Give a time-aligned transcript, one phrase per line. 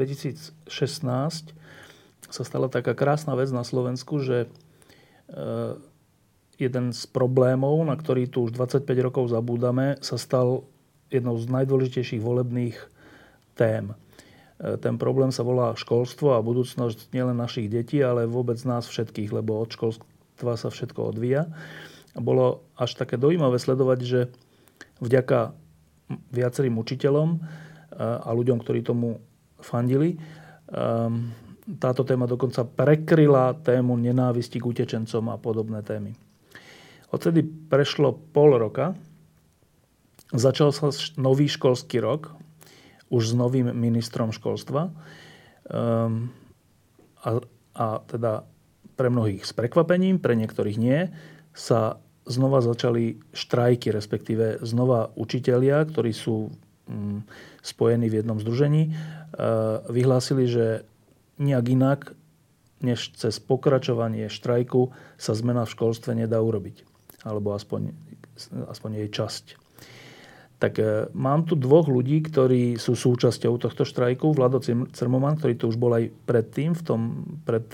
[0.00, 0.56] 2016
[2.30, 5.72] sa stala taká krásna vec na Slovensku, že eh,
[6.56, 10.64] jeden z problémov, na ktorý tu už 25 rokov zabúdame, sa stal
[11.12, 12.78] jednou z najdôležitejších volebných
[13.58, 13.92] tém.
[13.92, 19.36] Eh, ten problém sa volá školstvo a budúcnosť nielen našich detí, ale vôbec nás všetkých,
[19.36, 21.50] lebo od školstva sa všetko odvíja.
[22.16, 24.20] Bolo až také dojímavé sledovať, že
[24.98, 25.54] vďaka
[26.34, 27.38] viacerým učiteľom
[28.00, 29.22] a ľuďom, ktorí tomu
[29.62, 30.16] fandili.
[30.70, 31.34] Ehm,
[31.78, 36.14] táto téma dokonca prekryla tému nenávisti k utečencom a podobné témy.
[37.10, 38.94] Odtedy prešlo pol roka,
[40.30, 42.34] začal sa nový školský rok,
[43.10, 44.90] už s novým ministrom školstva.
[45.70, 46.30] Ehm,
[47.26, 47.30] a,
[47.74, 48.46] a teda
[48.94, 51.10] pre mnohých s prekvapením, pre niektorých nie,
[51.50, 51.98] sa
[52.30, 56.54] znova začali štrajky, respektíve znova učitelia, ktorí sú
[56.90, 57.22] Mm,
[57.62, 58.90] spojení v jednom združení,
[59.88, 60.66] vyhlásili, že
[61.40, 62.00] nejak inak
[62.80, 66.88] než cez pokračovanie štrajku sa zmena v školstve nedá urobiť.
[67.22, 67.92] Alebo aspoň,
[68.72, 69.44] aspoň jej časť.
[70.60, 74.36] Tak e, mám tu dvoch ľudí, ktorí sú súčasťou tohto štrajku.
[74.36, 74.60] Vlado
[74.92, 77.00] Cermoman, ktorý tu už bol aj predtým v tom
[77.48, 77.64] pred,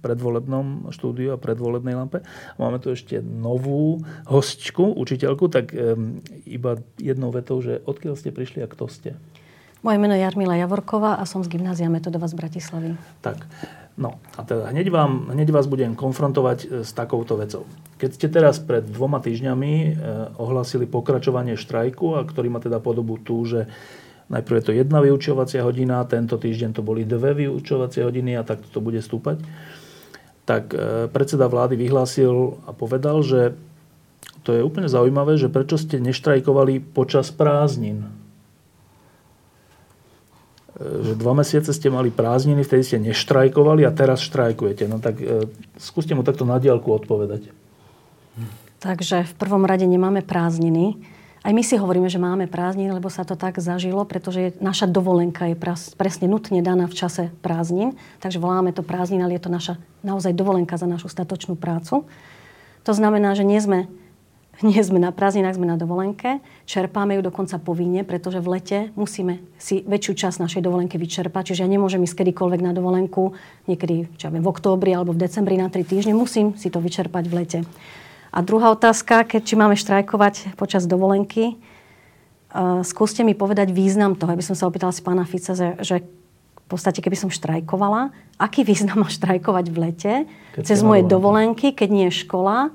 [0.00, 2.24] predvolebnom štúdiu a predvolebnej lampe.
[2.56, 5.76] Máme tu ešte novú hostčku, učiteľku, tak
[6.48, 9.12] iba jednou vetou, že odkiaľ ste prišli a kto ste?
[9.82, 12.94] Moje meno je Jarmila Javorková a som z Gymnázia Metodova z Bratislavy.
[13.18, 13.42] Tak,
[13.98, 17.66] no a teda hneď, vám, hneď vás budem konfrontovať e, s takouto vecou.
[17.98, 19.90] Keď ste teraz pred dvoma týždňami e,
[20.38, 23.66] ohlasili pokračovanie štrajku, a ktorý má teda podobu tú, že
[24.30, 28.70] najprv je to jedna vyučovacia hodina, tento týždeň to boli dve vyučovacie hodiny a takto
[28.70, 29.42] to bude stúpať,
[30.46, 33.58] tak e, predseda vlády vyhlásil a povedal, že
[34.46, 38.21] to je úplne zaujímavé, že prečo ste neštrajkovali počas prázdnin
[40.82, 44.84] že dva mesiace ste mali prázdniny, vtedy ste neštrajkovali a teraz štrajkujete.
[44.90, 45.46] No tak e,
[45.78, 47.48] skúste mu takto na diálku odpovedať.
[48.82, 50.98] Takže v prvom rade nemáme prázdniny.
[51.42, 55.50] Aj my si hovoríme, že máme prázdniny, lebo sa to tak zažilo, pretože naša dovolenka
[55.50, 55.58] je
[55.98, 57.98] presne nutne daná v čase prázdnin.
[58.22, 59.74] Takže voláme to prázdnin, ale je to naša
[60.06, 62.06] naozaj dovolenka za našu statočnú prácu.
[62.86, 63.90] To znamená, že nie sme
[64.60, 66.44] nie sme na prázdninách, sme na dovolenke.
[66.68, 71.52] Čerpáme ju dokonca povinne, pretože v lete musíme si väčšiu časť našej dovolenky vyčerpať.
[71.52, 73.32] Čiže ja nemôžem ísť kedykoľvek na dovolenku,
[73.64, 76.12] niekedy čo ja viem, v októbri alebo v decembri na tri týždne.
[76.12, 77.58] Musím si to vyčerpať v lete.
[78.32, 84.36] A druhá otázka, keď či máme štrajkovať počas dovolenky, uh, skúste mi povedať význam toho.
[84.36, 88.08] Aby som sa opýtala si pána Fica, že, že v podstate, keby som štrajkovala,
[88.40, 90.12] aký význam má štrajkovať v lete,
[90.56, 92.72] keď cez moje dovolenky, keď nie je škola,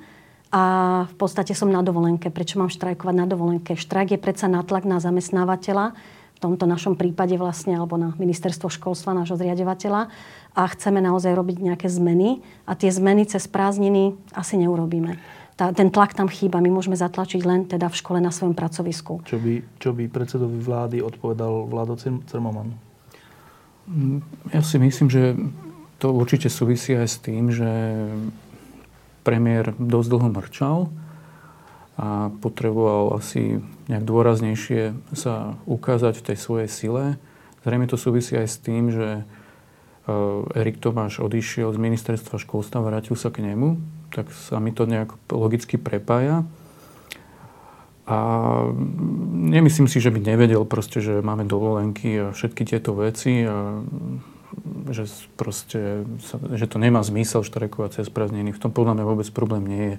[0.52, 0.63] a
[1.12, 2.31] v podstate som na dovolenke.
[2.31, 3.75] Prečo mám štrajkovať na dovolenke?
[3.75, 5.97] Štrajk je predsa natlak na zamestnávateľa,
[6.38, 10.13] v tomto našom prípade vlastne, alebo na ministerstvo školstva, nášho zriadovateľa
[10.53, 15.18] a chceme naozaj robiť nejaké zmeny a tie zmeny cez prázdniny asi neurobíme.
[15.58, 16.62] Tá, ten tlak tam chýba.
[16.62, 19.25] My môžeme zatlačiť len teda v škole na svojom pracovisku.
[19.25, 22.78] Čo by, čo by predsedovi vlády odpovedal Vlado Cermoman?
[24.53, 25.34] Ja si myslím, že
[25.97, 27.66] to určite súvisí aj s tým, že
[29.28, 30.80] premiér dosť dlho mrčal
[32.00, 33.60] a potreboval asi
[33.92, 37.06] nejak dôraznejšie sa ukázať v tej svojej sile.
[37.68, 39.24] Zrejme to súvisí aj s tým, že e,
[40.56, 43.76] Erik Tomáš odišiel z ministerstva školstva, vrátil sa k nemu,
[44.16, 46.48] tak sa mi to nejak logicky prepája.
[48.08, 48.20] A
[49.52, 53.84] nemyslím si, že by nevedel proste, že máme dovolenky a všetky tieto veci a
[54.91, 56.05] že, proste,
[56.53, 58.51] že to nemá zmysel štrajkovať cez prázdniny.
[58.53, 59.97] V tom podľa mňa vôbec problém nie je.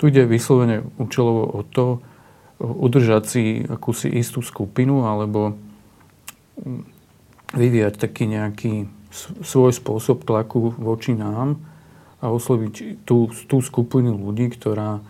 [0.00, 2.00] Tu ide vyslovene účelovo o to,
[2.60, 5.56] udržať si akúsi istú skupinu alebo
[7.56, 8.72] vyvíjať taký nejaký
[9.42, 11.58] svoj spôsob tlaku voči nám
[12.20, 15.00] a osloviť tú, tú skupinu ľudí, ktorá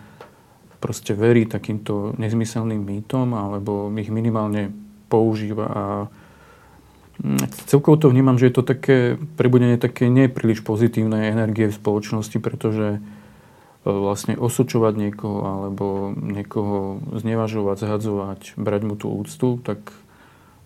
[0.81, 4.72] proste verí takýmto nezmyselným mýtom alebo ich minimálne
[5.10, 5.84] používa a
[7.69, 12.96] Celkovo to vnímam, že je to také prebudenie také nepríliš pozitívnej energie v spoločnosti, pretože
[12.96, 12.99] e,
[13.84, 19.93] vlastne osočovať niekoho alebo niekoho znevažovať, zhadzovať, brať mu tú úctu, tak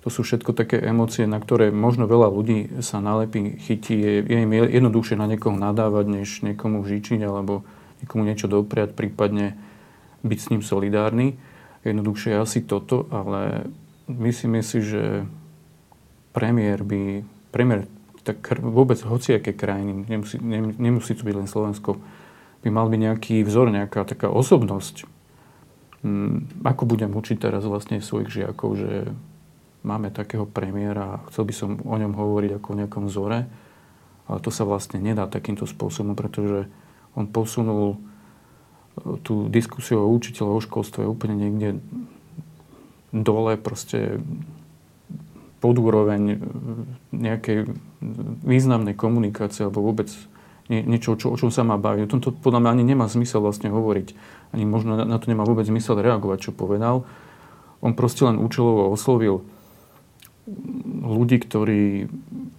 [0.04, 3.96] To sú všetko také emócie, na ktoré možno veľa ľudí sa nalepí, chytí.
[3.96, 7.64] Je, je im jednoduchšie na niekoho nadávať, než niekomu žičiť alebo
[8.04, 9.56] niekomu niečo dopriať, prípadne
[10.20, 11.40] byť s ním solidárny.
[11.88, 13.64] Jednoduchšie je asi toto, ale
[14.12, 15.24] myslíme si, že
[16.34, 17.22] premiér by,
[17.54, 17.86] premiér
[18.26, 20.36] tak vôbec hociaké krajiny, nemusí,
[20.80, 22.00] nemusí to byť len Slovensko,
[22.64, 25.04] by mal byť nejaký vzor, nejaká taká osobnosť.
[26.00, 28.92] Hmm, ako budem učiť teraz vlastne svojich žiakov, že
[29.84, 33.44] máme takého premiéra a chcel by som o ňom hovoriť ako o nejakom vzore,
[34.24, 36.64] ale to sa vlastne nedá takýmto spôsobom, pretože
[37.12, 37.98] on posunul e,
[39.20, 41.84] tú diskusiu o učiteľov o školstve úplne niekde
[43.12, 44.24] dole, proste
[45.64, 46.36] pod úroveň e,
[47.16, 47.72] nejakej
[48.44, 50.12] významnej komunikácie alebo vôbec
[50.68, 52.04] nie, niečo, čo, o čom sa má baviť.
[52.04, 54.12] O tomto podľa mňa ani nemá zmysel vlastne hovoriť.
[54.52, 57.08] Ani možno na to nemá vôbec zmysel reagovať, čo povedal.
[57.80, 59.44] On proste len účelovo oslovil
[61.04, 62.12] ľudí, ktorí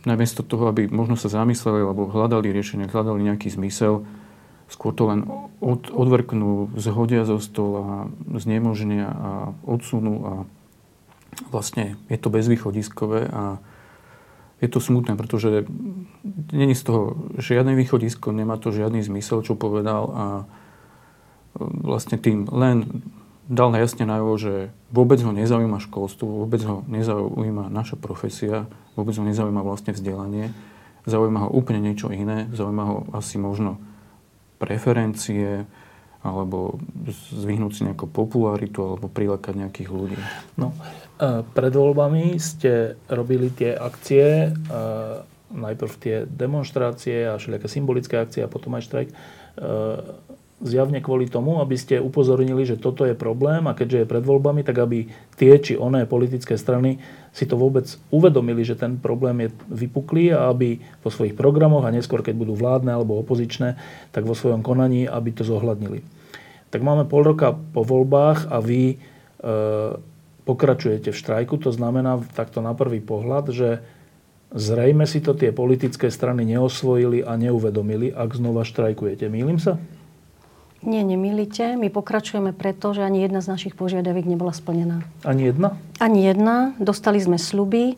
[0.05, 4.05] namiesto toho, aby možno sa zamysleli alebo hľadali riešenie, hľadali nejaký zmysel,
[4.69, 5.25] skôr to len
[5.61, 9.29] od, odvrknú, zhodia zo stola, znemožnia a
[9.65, 10.33] odsunú a
[11.51, 13.59] vlastne je to bezvýchodiskové a
[14.63, 15.67] je to smutné, pretože
[16.55, 17.01] není z toho
[17.35, 20.25] žiadne východisko, nemá to žiadny zmysel, čo povedal a
[21.59, 23.03] vlastne tým len
[23.45, 24.53] dal jasne najavo, že
[24.89, 28.65] vôbec ho nezaujíma školstvo, vôbec ho nezaujíma naša profesia,
[28.97, 30.49] vôbec ho nezaujíma vlastne vzdelanie,
[31.05, 33.77] zaujíma ho úplne niečo iné, zaujíma ho asi možno
[34.57, 35.69] preferencie,
[36.25, 40.17] alebo zvyhnúť si nejakú popularitu, alebo prilákať nejakých ľudí.
[40.57, 41.04] No, e,
[41.55, 44.77] pred voľbami ste robili tie akcie, e,
[45.55, 49.15] najprv tie demonstrácie a všelijaké symbolické akcie a potom aj štrajk e,
[50.63, 54.63] zjavne kvôli tomu, aby ste upozornili, že toto je problém a keďže je pred voľbami,
[54.63, 56.99] tak aby tie či oné politické strany
[57.35, 61.91] si to vôbec uvedomili, že ten problém je vypuklý a aby vo svojich programoch a
[61.91, 63.75] neskôr, keď budú vládne alebo opozičné,
[64.15, 65.99] tak vo svojom konaní, aby to zohľadnili.
[66.71, 68.97] Tak máme pol roka po voľbách a vy e,
[70.45, 71.57] pokračujete v štrajku.
[71.65, 73.69] To znamená takto na prvý pohľad, že
[74.53, 79.27] zrejme si to tie politické strany neosvojili a neuvedomili, ak znova štrajkujete.
[79.27, 79.81] Mýlim sa?
[80.85, 81.73] Nie, nemýlite.
[81.81, 85.01] My pokračujeme preto, že ani jedna z našich požiadaviek nebola splnená.
[85.25, 85.81] Ani jedna?
[85.97, 86.77] Ani jedna.
[86.77, 87.95] Dostali sme sluby, e,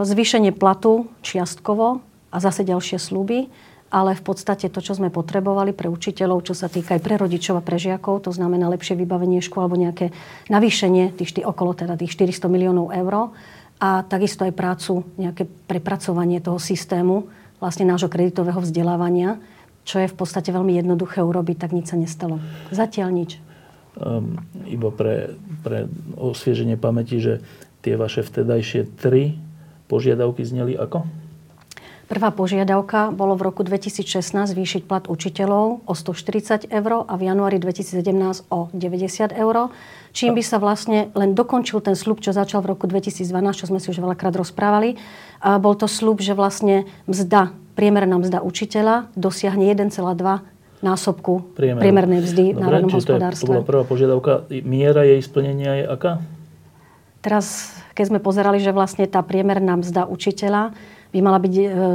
[0.00, 2.00] zvýšenie platu čiastkovo
[2.32, 3.52] a zase ďalšie sluby,
[3.86, 7.62] ale v podstate to, čo sme potrebovali pre učiteľov, čo sa týka aj pre rodičov
[7.62, 10.10] a pre žiakov, to znamená lepšie vybavenie škôl alebo nejaké
[10.50, 13.30] navýšenie tých, tých okolo teda tých 400 miliónov eur
[13.78, 17.28] a takisto aj prácu, nejaké prepracovanie toho systému
[17.62, 19.40] vlastne nášho kreditového vzdelávania,
[19.86, 22.42] čo je v podstate veľmi jednoduché urobiť, tak nič sa nestalo.
[22.74, 23.30] Zatiaľ nič.
[23.96, 24.36] Um,
[24.68, 27.40] iba pre, pre osvieženie pamäti, že
[27.80, 29.38] tie vaše vtedajšie tri
[29.88, 31.06] požiadavky zneli ako?
[32.06, 37.58] Prvá požiadavka bolo v roku 2016 zvýšiť plat učiteľov o 140 eur a v januári
[37.58, 39.74] 2017 o 90 eur.
[40.14, 43.26] Čím by sa vlastne len dokončil ten slub, čo začal v roku 2012,
[43.58, 44.94] čo sme si už veľakrát rozprávali.
[45.42, 49.98] A bol to slub, že vlastne mzda priemerná mzda učiteľa dosiahne 1,2
[50.86, 51.82] násobku Priemer.
[51.82, 53.50] priemernej mzdy v národnom hospodárstve.
[53.50, 54.46] To bola prvá požiadavka.
[54.62, 56.22] Miera jej splnenia je aká?
[57.18, 60.70] Teraz, keď sme pozerali, že vlastne tá priemerná mzda učiteľa
[61.16, 61.54] by mala byť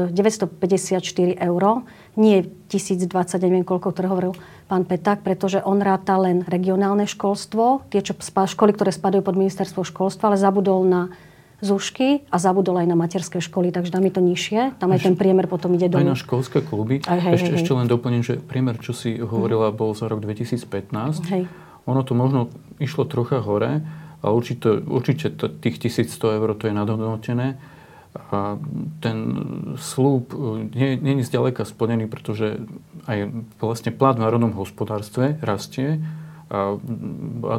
[0.10, 1.86] 954 e, eur,
[2.18, 2.42] nie
[2.74, 3.06] 1020,
[3.46, 4.34] neviem koľko, ktoré hovoril
[4.66, 9.86] pán Peták, pretože on ráta len regionálne školstvo, tie čo, školy, ktoré spadajú pod ministerstvo
[9.86, 11.14] školstva, ale zabudol na
[11.62, 14.82] zúšky a zabudol aj na materské školy, takže tam je to nižšie.
[14.82, 16.02] Tam aj ten priemer potom ide do...
[16.02, 17.06] Aj na školské kluby.
[17.06, 20.26] Aj, hej, ešte, hej, ešte len doplním, že priemer, čo si hovorila, bol za rok
[20.26, 21.22] 2015.
[21.30, 21.46] Hej.
[21.86, 22.50] Ono to možno
[22.82, 23.86] išlo trocha hore,
[24.26, 27.62] ale určite, určite tých 1100 eur to je nadhodnotené.
[28.12, 28.60] A
[29.00, 29.18] ten
[29.80, 30.36] slúb
[30.76, 32.60] nie, nie je zďaleka splnený, pretože
[33.08, 33.32] aj
[33.64, 36.04] vlastne plát v národnom hospodárstve rastie
[36.52, 36.76] a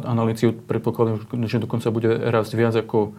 [0.04, 3.16] analýciu predpokladajú, že dokonca bude rásť viac ako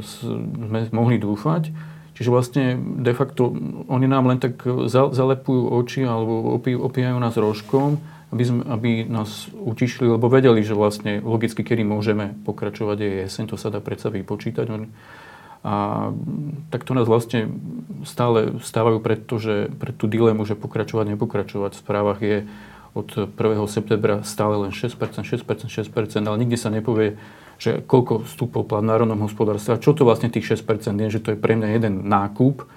[0.00, 1.68] sme mohli dúfať.
[2.14, 2.64] Čiže vlastne
[3.04, 3.52] de facto
[3.90, 10.08] oni nám len tak zalepujú oči alebo opíjajú nás rožkom, aby, sme, aby nás utišili,
[10.14, 14.66] lebo vedeli, že vlastne logicky, kedy môžeme pokračovať je jeseň, to sa dá predsa vypočítať.
[15.64, 16.12] A
[16.68, 17.48] tak to nás vlastne
[18.04, 21.72] stále stávajú pred, to, že, pred tú dilemu, že pokračovať, nepokračovať.
[21.72, 22.44] V správach je
[22.92, 23.32] od 1.
[23.66, 24.94] septembra stále len 6%,
[25.24, 25.88] 6%, 6%,
[26.20, 27.16] ale nikde sa nepovie,
[27.56, 31.22] že koľko vstúpol plat v národnom hospodárstve a čo to vlastne tých 6% je, že
[31.24, 32.68] to je pre mňa jeden nákup,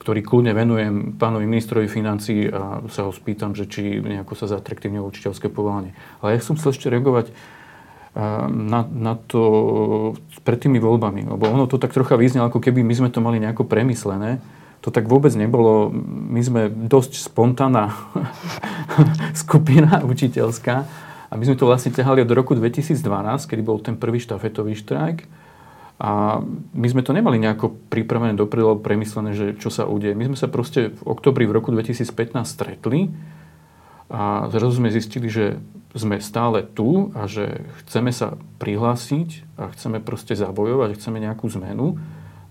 [0.00, 4.98] ktorý kľudne venujem pánovi ministrovi financí a sa ho spýtam, že či nejako sa zatraktívne
[4.98, 5.94] učiteľské povolanie.
[6.24, 7.30] Ale ja som chcel ešte reagovať
[8.12, 9.40] na, na to
[10.44, 11.24] pred tými voľbami.
[11.24, 14.40] Lebo ono to tak trocha vyznelo, ako keby my sme to mali nejako premyslené.
[14.84, 15.88] To tak vôbec nebolo.
[16.04, 17.94] My sme dosť spontánna
[19.42, 20.76] skupina učiteľská.
[21.32, 23.00] A my sme to vlastne ťahali od roku 2012,
[23.48, 25.24] kedy bol ten prvý štafetový štrajk.
[26.02, 26.42] A
[26.76, 30.12] my sme to nemali nejako pripravené dopredu premyslené, že čo sa udeje.
[30.12, 33.08] My sme sa proste v oktobri v roku 2015 stretli
[34.12, 35.56] a zrazu sme zistili, že
[35.92, 42.00] sme stále tu a že chceme sa prihlásiť a chceme proste zabojovať, chceme nejakú zmenu.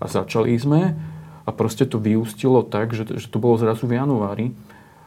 [0.01, 0.97] A začali sme
[1.45, 4.53] a proste to vyústilo tak, že, že to bolo zrazu v januári.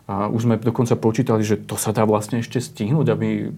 [0.05, 3.49] A už sme dokonca počítali, že to sa dá vlastne ešte stihnúť, aby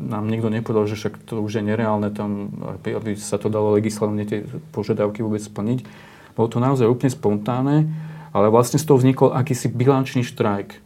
[0.00, 2.48] nám niekto nepovedal, že však to už je nereálne tam,
[2.80, 4.40] aby, aby sa to dalo legislatívne tie
[4.72, 5.84] požiadavky vôbec splniť.
[6.32, 7.76] Bolo to naozaj úplne spontánne,
[8.32, 10.80] ale vlastne z toho vznikol akýsi bilančný štrajk.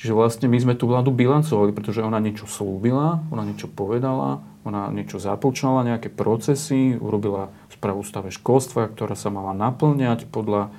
[0.00, 4.88] Čiže vlastne my sme tú vládu bilancovali, pretože ona niečo slúbila, ona niečo povedala, ona
[4.88, 10.70] niečo započala, nejaké procesy, urobila správu stave školstva, ktorá sa mala naplňať podľa e,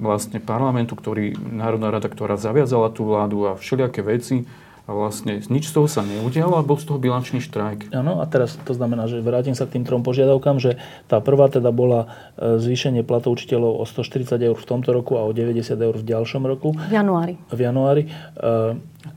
[0.00, 4.48] vlastne parlamentu, ktorý, Národná rada, ktorá zaviazala tú vládu a všelijaké veci
[4.86, 7.90] a vlastne nič z toho sa neudialo a bol z toho bilančný štrajk.
[7.90, 10.78] Áno, a teraz to znamená, že vrátim sa k tým trom požiadavkám, že
[11.10, 12.06] tá prvá teda bola
[12.38, 16.04] e, zvýšenie platov učiteľov o 140 eur v tomto roku a o 90 eur v
[16.06, 16.78] ďalšom roku.
[16.78, 17.34] V januári.
[17.50, 18.02] V januári.
[18.06, 18.10] E,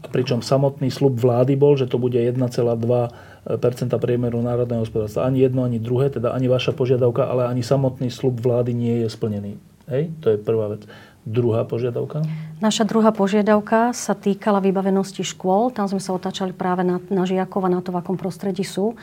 [0.10, 2.34] pričom samotný slub vlády bol, že to bude 1,2
[4.02, 5.30] priemeru národného hospodárstva.
[5.30, 9.08] Ani jedno, ani druhé, teda ani vaša požiadavka, ale ani samotný slub vlády nie je
[9.14, 9.62] splnený.
[9.90, 10.14] Hej?
[10.26, 10.86] To je prvá vec.
[11.30, 12.26] Druhá požiadavka?
[12.58, 15.70] Naša druhá požiadavka sa týkala vybavenosti škôl.
[15.70, 18.98] Tam sme sa otáčali práve na, na žiakov a na to, v akom prostredí sú.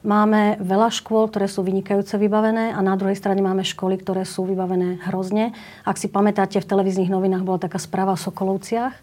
[0.00, 4.48] Máme veľa škôl, ktoré sú vynikajúce vybavené a na druhej strane máme školy, ktoré sú
[4.48, 5.52] vybavené hrozne.
[5.84, 8.96] Ak si pamätáte, v televíznych novinách bola taká správa o Sokolovciach,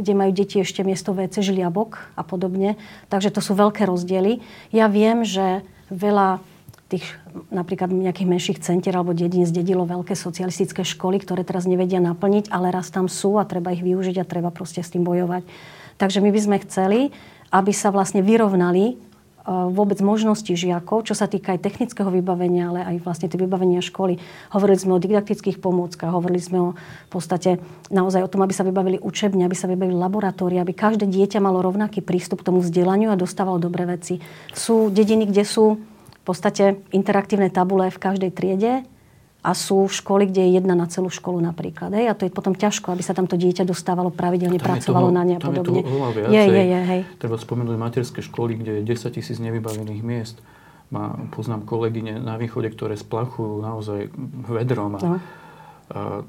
[0.00, 2.80] kde majú deti ešte miesto WC žliabok a podobne.
[3.12, 4.40] Takže to sú veľké rozdiely.
[4.72, 5.60] Ja viem, že
[5.92, 6.40] veľa
[6.88, 7.04] tých
[7.50, 12.70] napríklad nejakých menších centier alebo dedín zdedilo veľké socialistické školy, ktoré teraz nevedia naplniť, ale
[12.70, 15.42] raz tam sú a treba ich využiť a treba proste s tým bojovať.
[15.98, 17.00] Takže my by sme chceli,
[17.54, 18.94] aby sa vlastne vyrovnali e,
[19.46, 24.18] vôbec možnosti žiakov, čo sa týka aj technického vybavenia, ale aj vlastne tie vybavenia školy.
[24.50, 27.62] Hovorili sme o didaktických pomôckach, hovorili sme o v podstate
[27.94, 31.62] naozaj o tom, aby sa vybavili učebne, aby sa vybavili laboratória, aby každé dieťa malo
[31.62, 34.18] rovnaký prístup k tomu vzdelaniu a dostávalo dobré veci.
[34.50, 35.78] Sú dediny, kde sú
[36.24, 38.82] podstate interaktívne tabule v každej triede
[39.44, 41.92] a sú školy, kde je jedna na celú školu napríklad.
[41.92, 42.08] Hej?
[42.08, 45.22] A to je potom ťažko, aby sa tam to dieťa dostávalo pravidelne, pracovalo toho, na
[45.28, 45.84] ne a podobne.
[45.84, 47.00] Je, je, je, je, hej.
[47.20, 50.40] Treba spomenúť materské školy, kde je 10 tisíc nevybavených miest.
[50.88, 54.08] Má, poznám kolegyne na východe, ktoré splachujú naozaj
[54.48, 54.96] vedrom.
[54.96, 55.12] A, no.
[55.12, 55.20] a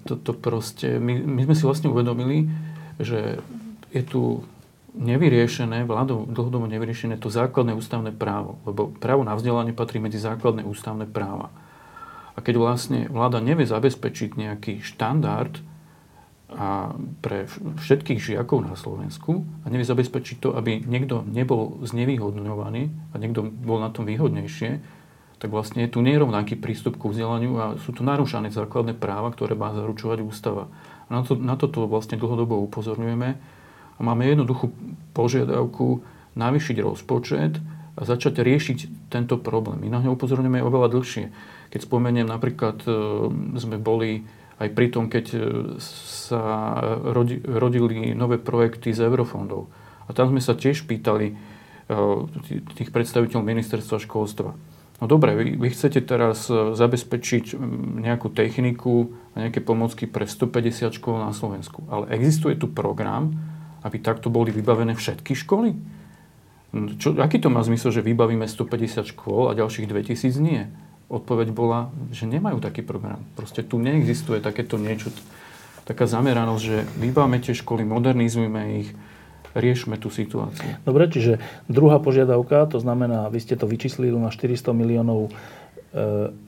[0.04, 2.52] to, to proste, my, my sme si vlastne uvedomili,
[3.00, 3.40] že
[3.96, 4.44] je tu
[4.96, 8.58] nevyriešené, vládou dlhodobo nevyriešené to základné ústavné právo.
[8.64, 11.52] Lebo právo na vzdelanie patrí medzi základné ústavné práva.
[12.36, 15.56] A keď vlastne vláda nevie zabezpečiť nejaký štandard
[16.52, 17.48] a pre
[17.80, 23.80] všetkých žiakov na Slovensku a nevie zabezpečiť to, aby niekto nebol znevýhodňovaný a niekto bol
[23.80, 24.84] na tom výhodnejšie,
[25.36, 29.52] tak vlastne je tu nerovnaký prístup k vzdelaniu a sú tu narúšané základné práva, ktoré
[29.58, 30.72] má zaručovať ústava.
[31.12, 33.55] Na, to, na toto vlastne dlhodobo upozorňujeme
[33.96, 34.72] a máme jednoduchú
[35.16, 36.04] požiadavku
[36.36, 37.64] navýšiť rozpočet
[37.96, 39.88] a začať riešiť tento problém.
[39.88, 41.26] My na ňo upozorňujeme oveľa dlhšie.
[41.72, 42.92] Keď spomeniem, napríklad e,
[43.56, 44.28] sme boli
[44.60, 45.40] aj pri tom, keď e,
[45.80, 46.44] sa
[47.48, 49.72] rodili nové projekty z eurofondov.
[50.06, 51.34] A tam sme sa tiež pýtali e,
[52.76, 54.52] tých predstaviteľov ministerstva školstva.
[55.00, 57.56] No dobre, vy, vy chcete teraz zabezpečiť
[58.00, 61.84] nejakú techniku a nejaké pomocky pre 150 škôl na Slovensku.
[61.92, 63.36] Ale existuje tu program,
[63.86, 65.78] aby takto boli vybavené všetky školy?
[67.00, 70.68] Čo, aký to má zmysel, že vybavíme 150 škôl a ďalších 2000 nie?
[71.08, 73.22] Odpoveď bola, že nemajú taký program.
[73.38, 75.14] Proste tu neexistuje takéto niečo,
[75.86, 78.90] taká zameranosť, že vybavme tie školy, modernizujme ich,
[79.56, 80.68] riešme tú situáciu.
[80.84, 81.40] Dobre, čiže
[81.72, 85.32] druhá požiadavka, to znamená, vy ste to vyčíslili na 400 miliónov e,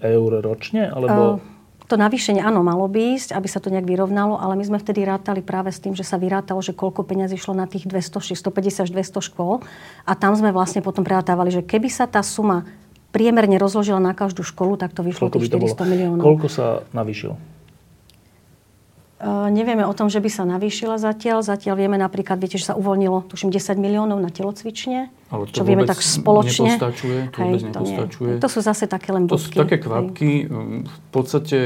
[0.01, 1.39] eur ročne, alebo...
[1.39, 1.55] Uh
[1.87, 5.07] to navýšenie áno malo by ísť, aby sa to nejak vyrovnalo, ale my sme vtedy
[5.07, 8.83] rátali práve s tým, že sa vyrátalo, že koľko peňazí išlo na tých 200, 150
[8.83, 9.63] až 200 škôl.
[10.03, 12.67] A tam sme vlastne potom prerátávali, že keby sa tá suma
[13.15, 16.23] priemerne rozložila na každú školu, tak to vyšlo koľko tých 400 miliónov.
[16.27, 17.56] Koľko sa navýšilo?
[19.17, 21.41] Uh, nevieme o tom, že by sa navýšila zatiaľ.
[21.41, 25.09] Zatiaľ vieme napríklad, viete, že sa uvoľnilo, tuším, 10 miliónov na telocvične.
[25.33, 26.77] Ale to čo vieme tak spoločne.
[26.77, 28.31] Nepostačuje, to vôbec Hej, to nepostačuje.
[28.37, 28.41] Nie.
[28.45, 29.33] To sú zase také len bodky.
[29.33, 30.31] To sú také kvapky.
[30.45, 30.85] Hej.
[30.85, 31.57] V podstate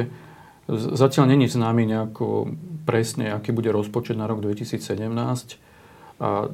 [0.71, 2.55] zatiaľ není známy nejako
[2.87, 4.79] presne, aký bude rozpočet na rok 2017.
[6.23, 6.47] A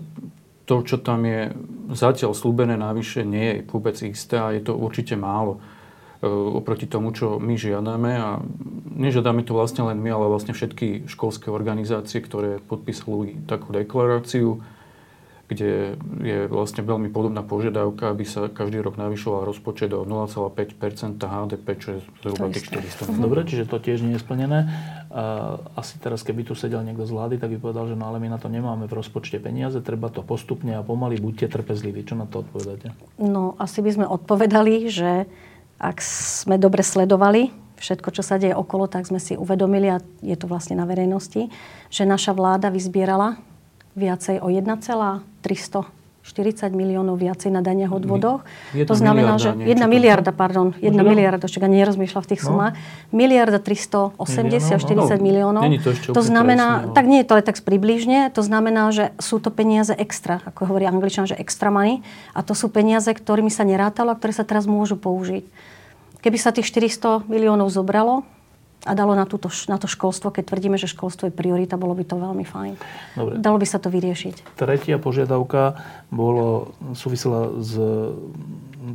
[0.65, 1.53] to, čo tam je
[1.93, 5.61] zatiaľ slúbené navyše, nie je vôbec isté a je to určite málo
[6.25, 8.11] oproti tomu, čo my žiadame.
[8.17, 8.29] A
[8.97, 14.61] nežiadame to vlastne len my, ale vlastne všetky školské organizácie, ktoré podpísali takú deklaráciu
[15.47, 20.75] kde je vlastne veľmi podobná požiadavka, aby sa každý rok navyšoval rozpočet o 0,5
[21.23, 23.23] HDP, čo je zhruba tých 400 mhm.
[23.23, 24.67] Dobre, čiže to tiež nie je splnené.
[25.79, 28.27] Asi teraz, keby tu sedel niekto z vlády, tak by povedal, že no ale my
[28.27, 32.03] na to nemáme v rozpočte peniaze, treba to postupne a pomaly, buďte trpezliví.
[32.03, 32.91] Čo na to odpovedáte?
[33.15, 35.31] No, asi by sme odpovedali, že
[35.77, 40.33] ak sme dobre sledovali všetko, čo sa deje okolo, tak sme si uvedomili, a je
[40.33, 41.49] to vlastne na verejnosti,
[41.93, 43.37] že naša vláda vyzbierala
[43.93, 44.49] viacej o
[46.27, 48.43] 1,340 miliónov viacej na daniach odvodoch.
[48.75, 52.47] To znamená, že 1 miliarda, pardon, 1 miliarda, čo ani nerozmýšľa v tých no.
[52.51, 52.73] sumách.
[53.15, 54.19] Miliarda 380,
[54.75, 55.63] 40 no, miliónov.
[55.79, 56.95] to, to znamená, presne, no.
[56.95, 60.67] tak nie je to ale tak približne, to znamená, že sú to peniaze extra, ako
[60.67, 62.03] hovorí angličan, že extra money.
[62.35, 65.47] A to sú peniaze, ktorými sa nerátalo a ktoré sa teraz môžu použiť.
[66.19, 68.25] Keby sa tých 400 miliónov zobralo,
[68.87, 72.07] a dalo na, túto, na to školstvo, keď tvrdíme, že školstvo je priorita, bolo by
[72.07, 72.73] to veľmi fajn.
[73.19, 73.33] Dobre.
[73.43, 74.55] Dalo by sa to vyriešiť.
[74.55, 77.75] Tretia požiadavka bolo, súvisela s,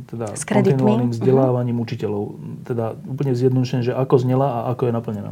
[0.09, 1.15] teda, s kontinuálnym mhm.
[1.15, 1.85] vzdelávaním uh-huh.
[1.85, 2.23] učiteľov.
[2.65, 5.31] Teda úplne zjednodušene, že ako znela a ako je naplnená.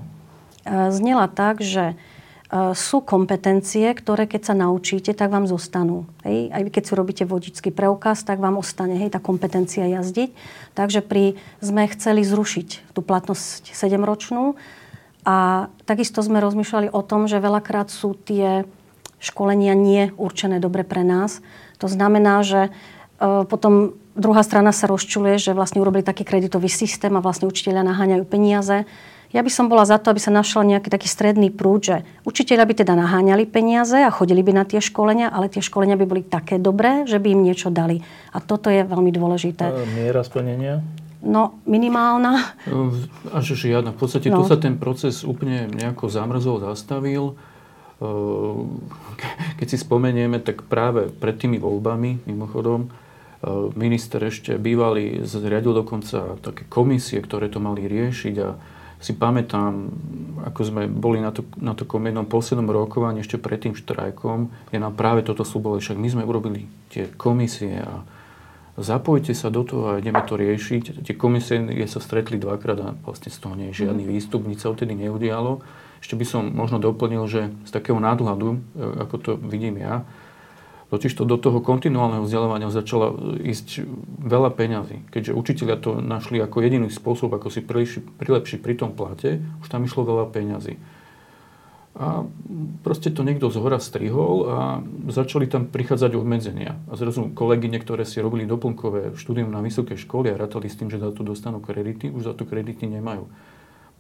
[0.94, 2.21] Znela tak, že Eh,
[2.52, 6.04] sú kompetencie, ktoré keď sa naučíte, tak vám zostanú.
[6.28, 6.52] Hej?
[6.52, 10.36] Aj keď si robíte vodičský preukaz, tak vám ostane hej, tá kompetencia jazdiť.
[10.76, 14.60] Takže pri, sme chceli zrušiť tú platnosť 7-ročnú
[15.24, 18.68] a takisto sme rozmýšľali o tom, že veľakrát sú tie
[19.24, 21.40] školenia nie určené dobre pre nás.
[21.80, 22.72] To znamená, že e,
[23.48, 28.24] potom druhá strana sa rozčuluje, že vlastne urobili taký kreditový systém a vlastne učiteľia naháňajú
[28.28, 28.84] peniaze
[29.32, 31.96] ja by som bola za to, aby sa našla nejaký taký stredný prúd, že
[32.28, 36.06] učiteľia by teda naháňali peniaze a chodili by na tie školenia, ale tie školenia by
[36.08, 38.04] boli také dobré, že by im niečo dali.
[38.36, 39.72] A toto je veľmi dôležité.
[39.96, 40.84] Miera splnenia?
[41.22, 42.58] No, minimálna.
[43.32, 43.94] Až žiadna.
[43.94, 44.42] V podstate no.
[44.42, 47.38] tu sa ten proces úplne nejako zamrzol, zastavil.
[49.62, 52.90] Keď si spomenieme, tak práve pred tými voľbami, mimochodom,
[53.78, 58.50] minister ešte bývalý zriadil dokonca také komisie, ktoré to mali riešiť a
[59.02, 59.90] si pamätám,
[60.46, 64.78] ako sme boli na, to, na takom jednom poslednom rokovaní ešte pred tým štrajkom, je
[64.78, 68.06] nám práve toto slúbovali, však my sme urobili tie komisie a
[68.78, 71.02] zapojte sa do toho a ideme to riešiť.
[71.02, 71.60] Tie komisie
[71.90, 74.12] sa stretli dvakrát a vlastne z toho nie je žiadny mhm.
[74.14, 75.66] výstup, nič sa vtedy neudialo.
[76.02, 78.58] Ešte by som možno doplnil, že z takého nadhľadu, e,
[79.06, 80.02] ako to vidím ja,
[80.92, 83.88] Totiž to do toho kontinuálneho vzdelávania začala ísť
[84.20, 85.08] veľa peňazí.
[85.08, 89.88] Keďže učiteľia to našli ako jediný spôsob, ako si prilepšiť pri tom plate, už tam
[89.88, 90.76] išlo veľa peňazí.
[91.92, 92.28] A
[92.84, 94.60] proste to niekto z hora strihol a
[95.12, 96.80] začali tam prichádzať obmedzenia.
[96.88, 100.92] A zrazu kolegy, ktoré si robili doplnkové štúdium na vysokej škole a rátali s tým,
[100.92, 103.32] že za to dostanú kredity, už za to kredity nemajú.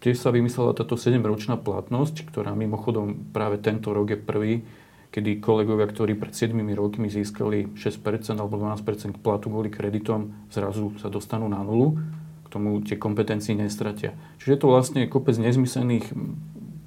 [0.03, 4.53] Tiež sa vymyslela táto 7-ročná platnosť, ktorá mimochodom práve tento rok je prvý,
[5.11, 11.11] kedy kolegovia, ktorí pred 7 rokmi získali 6% alebo 12% platu kvôli kreditom, zrazu sa
[11.11, 11.99] dostanú na nulu,
[12.43, 14.15] k tomu tie kompetencie nestratia.
[14.39, 16.15] Čiže je to vlastne kopec nezmyselných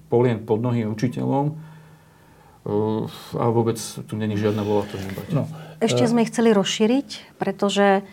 [0.08, 1.56] polien pod nohy učiteľom
[3.36, 5.26] a vôbec tu není žiadna vola to nebať.
[5.36, 5.44] No.
[5.84, 8.08] Ešte sme ich chceli rozšíriť, pretože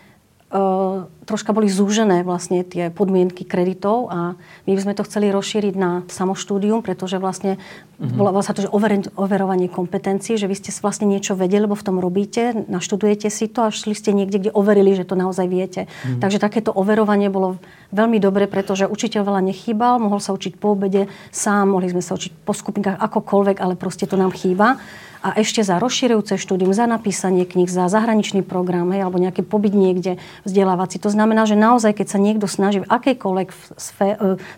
[1.24, 4.36] troška boli zúžené vlastne tie podmienky kreditov a
[4.68, 8.20] my by sme to chceli rozšíriť na samoštúdium, pretože vlastne mm-hmm.
[8.20, 8.72] bolo sa to, že
[9.16, 13.64] overovanie kompetencií, že vy ste vlastne niečo vedeli, lebo v tom robíte, naštudujete si to
[13.64, 15.88] a šli ste niekde, kde overili, že to naozaj viete.
[15.88, 16.20] Mm-hmm.
[16.20, 17.56] Takže takéto overovanie bolo
[17.96, 22.12] veľmi dobre, pretože učiteľ veľa nechýbal, mohol sa učiť po obede sám, mohli sme sa
[22.12, 24.76] učiť po skupinkách akokoľvek, ale proste to nám chýba
[25.22, 29.70] a ešte za rozširujúce štúdium, za napísanie kníh, za zahraničný program hej, alebo nejaký pobyt
[29.70, 30.98] niekde vzdelávací.
[30.98, 33.56] To znamená, že naozaj, keď sa niekto snaží v akejkoľvek e,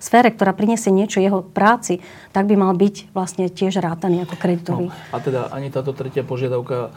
[0.00, 2.00] sfére, ktorá priniesie niečo jeho práci,
[2.32, 4.88] tak by mal byť vlastne tiež rátaný ako kreditový.
[4.88, 6.90] No, a teda ani táto tretia požiadavka e,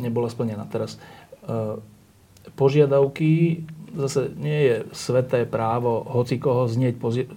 [0.00, 0.64] nebola splnená.
[0.72, 0.96] Teraz
[1.44, 1.76] e,
[2.56, 3.62] požiadavky
[3.94, 7.30] zase nie je sveté právo hoci koho znieť, pozi-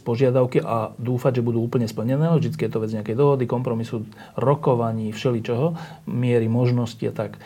[0.00, 2.30] požiadavky a dúfať, že budú úplne splnené.
[2.30, 4.06] Vždycky je to vec nejakej dohody, kompromisu,
[4.38, 5.74] rokovaní, všeličoho,
[6.06, 7.36] miery možnosti a tak.
[7.36, 7.40] E,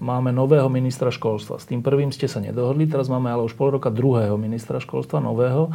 [0.00, 1.60] máme nového ministra školstva.
[1.60, 5.20] S tým prvým ste sa nedohodli, teraz máme ale už pol roka druhého ministra školstva,
[5.20, 5.72] nového, e,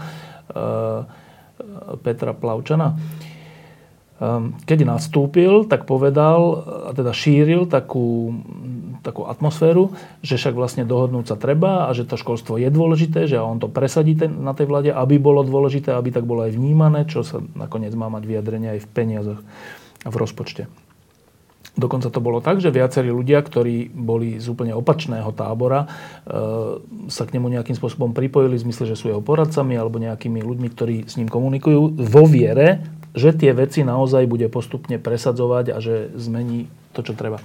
[2.01, 2.97] Petra Plavčana.
[4.17, 8.33] Ehm, keď nastúpil, tak povedal, a teda šíril takú,
[9.05, 9.93] takú atmosféru,
[10.25, 13.69] že však vlastne dohodnúť sa treba a že to školstvo je dôležité, že on to
[13.69, 17.45] presadí ten, na tej vláde, aby bolo dôležité, aby tak bolo aj vnímané, čo sa
[17.53, 19.39] nakoniec má mať vyjadrenie aj v peniazoch
[20.01, 20.65] v rozpočte.
[21.77, 25.87] Dokonca to bolo tak, že viacerí ľudia, ktorí boli z úplne opačného tábora, e,
[27.05, 30.67] sa k nemu nejakým spôsobom pripojili v zmysle, že sú jeho poradcami alebo nejakými ľuďmi,
[30.73, 36.13] ktorí s ním komunikujú vo viere, že tie veci naozaj bude postupne presadzovať a že
[36.13, 37.41] zmení to, čo treba.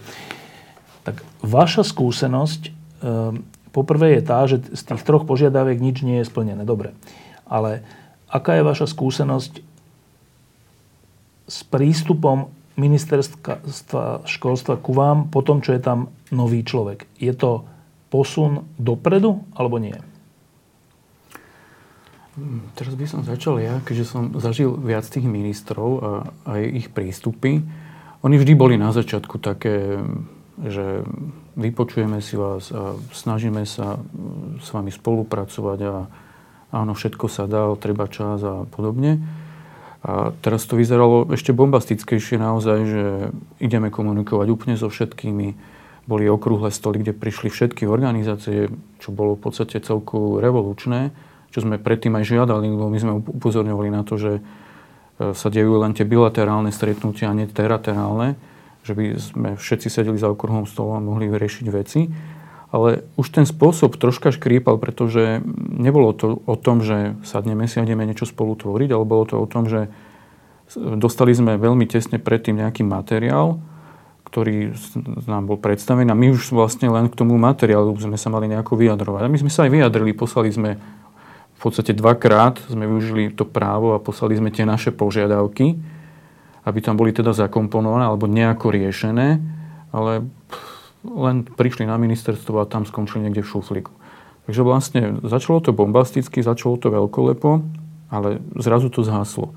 [1.02, 2.70] Tak vaša skúsenosť e,
[3.72, 6.62] poprvé je tá, že z tých troch požiadaviek nič nie je splnené.
[6.68, 6.94] Dobre.
[7.48, 7.82] Ale
[8.28, 9.64] aká je vaša skúsenosť
[11.48, 17.04] s prístupom ministerstva školstva ku vám po tom, čo je tam nový človek?
[17.20, 17.68] Je to
[18.08, 19.96] posun dopredu alebo nie?
[22.32, 26.10] Hmm, teraz by som začal ja, keďže som zažil viac tých ministrov a
[26.48, 27.60] aj ich prístupy.
[28.24, 30.00] Oni vždy boli na začiatku také,
[30.56, 31.04] že
[31.60, 34.00] vypočujeme si vás a snažíme sa
[34.64, 35.94] s vami spolupracovať a
[36.72, 39.20] áno, všetko sa dá, treba čas a podobne.
[40.00, 43.04] A teraz to vyzeralo ešte bombastickejšie naozaj, že
[43.60, 45.54] ideme komunikovať úplne so všetkými.
[46.08, 51.12] Boli okrúhle stoly, kde prišli všetky organizácie, čo bolo v podstate celku revolučné,
[51.52, 54.42] čo sme predtým aj žiadali, lebo my sme upozorňovali na to, že e,
[55.36, 58.40] sa dejú len tie bilaterálne stretnutia a nie teraterálne,
[58.82, 62.08] že by sme všetci sedeli za okruhom stolu a mohli vyriešiť veci.
[62.72, 65.44] Ale už ten spôsob troška škrípal, pretože
[65.76, 69.36] nebolo to o tom, že sadneme si a ideme niečo spolu tvoriť, ale bolo to
[69.36, 69.92] o tom, že
[70.80, 73.60] dostali sme veľmi tesne predtým nejaký materiál,
[74.24, 74.72] ktorý
[75.28, 78.80] nám bol predstavený a my už vlastne len k tomu materiálu sme sa mali nejako
[78.80, 79.28] vyjadrovať.
[79.28, 80.80] A my sme sa aj vyjadrili, poslali sme
[81.62, 85.78] v podstate dvakrát, sme využili to právo a poslali sme tie naše požiadavky,
[86.66, 89.38] aby tam boli teda zakomponované alebo nejako riešené,
[89.94, 90.26] ale
[91.06, 93.94] len prišli na ministerstvo a tam skončili niekde v šuflíku.
[94.50, 97.62] Takže vlastne začalo to bombasticky, začalo to veľkolepo,
[98.10, 99.54] ale zrazu to zhaslo.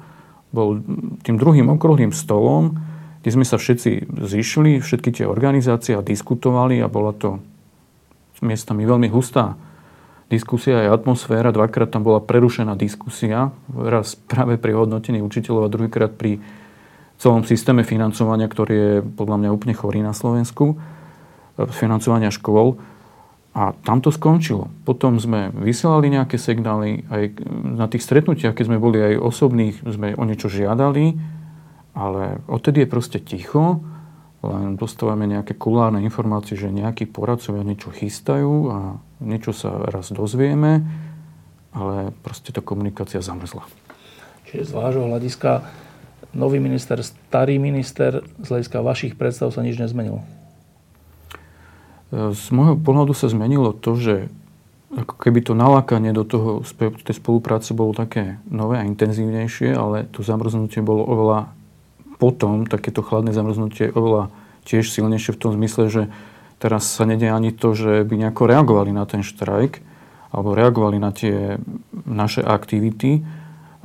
[0.54, 0.86] Bol
[1.26, 2.78] tým druhým okrúhlým stolom,
[3.26, 7.42] kde sme sa všetci zišli, všetky tie organizácie a diskutovali a bola to
[8.46, 9.58] miestami veľmi hustá
[10.30, 11.54] diskusia aj atmosféra.
[11.54, 16.42] Dvakrát tam bola prerušená diskusia, raz práve pri hodnotení učiteľov a druhýkrát pri
[17.22, 20.76] celom systéme financovania, ktorý je podľa mňa úplne chorý na Slovensku
[21.56, 22.76] financovania škôl.
[23.56, 24.68] A tam to skončilo.
[24.84, 27.40] Potom sme vysielali nejaké signály, aj
[27.80, 31.16] na tých stretnutiach, keď sme boli aj osobných, sme o niečo žiadali,
[31.96, 33.80] ale odtedy je proste ticho,
[34.52, 38.78] len dostávame nejaké kulárne informácie, že nejakí poradcovia niečo chystajú a
[39.24, 40.86] niečo sa raz dozvieme,
[41.74, 43.66] ale proste tá komunikácia zamrzla.
[44.46, 45.66] Čiže z vášho hľadiska
[46.36, 50.22] nový minister, starý minister, z hľadiska vašich predstav sa nič nezmenilo?
[52.14, 54.16] Z môjho pohľadu sa zmenilo to, že
[54.96, 56.64] ako keby to nalákanie do toho,
[57.04, 61.52] tej spolupráce bolo také nové a intenzívnejšie, ale to zamrznutie bolo oveľa
[62.18, 64.32] potom, takéto chladné zamrznutie oveľa
[64.66, 66.04] tiež silnejšie v tom zmysle, že
[66.58, 69.84] teraz sa nedie ani to, že by nejako reagovali na ten štrajk
[70.34, 71.62] alebo reagovali na tie
[72.04, 73.24] naše aktivity.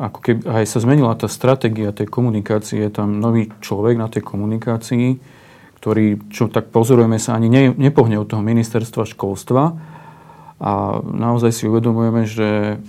[0.00, 4.24] Ako keby aj sa zmenila tá stratégia tej komunikácie, je tam nový človek na tej
[4.24, 5.20] komunikácii,
[5.78, 9.76] ktorý, čo tak pozorujeme, sa ani ne, nepohne od toho ministerstva školstva.
[10.60, 10.72] A
[11.04, 12.80] naozaj si uvedomujeme, že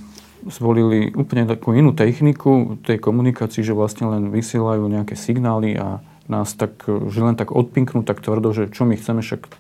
[0.50, 6.56] zvolili úplne takú inú techniku tej komunikácii, že vlastne len vysielajú nejaké signály a nás
[6.56, 9.52] tak, že len tak odpinknú tak tvrdo, že čo my chceme, však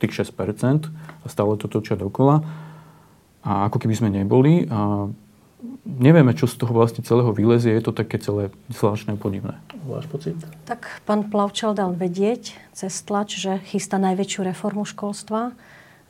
[0.00, 0.88] tých 6%
[1.24, 2.40] a stále to točia dokola.
[3.44, 4.68] A ako keby sme neboli.
[4.68, 5.08] A
[5.84, 7.72] nevieme, čo z toho vlastne celého vylezie.
[7.72, 9.60] Je to také celé zvláštne podivné.
[9.84, 10.36] Váš pocit?
[10.64, 15.52] Tak pán Plavčel dal vedieť cez tlač, že chystá najväčšiu reformu školstva.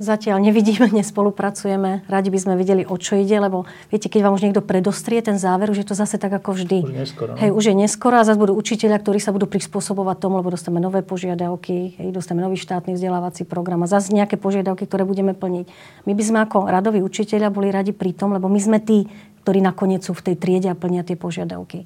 [0.00, 2.08] Zatiaľ nevidíme, nespolupracujeme.
[2.08, 5.36] Radi by sme videli, o čo ide, lebo viete, keď vám už niekto predostrie ten
[5.36, 6.88] záver, už je to zase tak ako vždy.
[6.88, 7.36] Už neskoro.
[7.36, 7.38] No?
[7.38, 10.80] Hej, už je neskoro a zase budú učiteľia, ktorí sa budú prispôsobovať tomu, lebo dostaneme
[10.80, 15.68] nové požiadavky, hej, dostaneme nový štátny vzdelávací program a zase nejaké požiadavky, ktoré budeme plniť.
[16.08, 19.04] My by sme ako radoví učiteľia boli radi pri tom, lebo my sme tí,
[19.44, 21.84] ktorí nakoniec sú v tej triede a plnia tie požiadavky.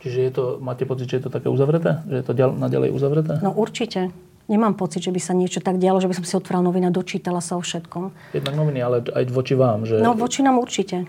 [0.00, 2.00] Čiže je to, máte pocit, že je to také uzavreté?
[2.08, 3.36] Že je to ďal, naďalej uzavreté?
[3.44, 4.08] No určite
[4.50, 7.38] nemám pocit, že by sa niečo tak dialo, že by som si otvorila novina, dočítala
[7.38, 8.34] sa o všetkom.
[8.34, 9.86] Jednak noviny, ale aj voči vám.
[9.86, 10.02] Že...
[10.02, 11.06] No voči nám určite.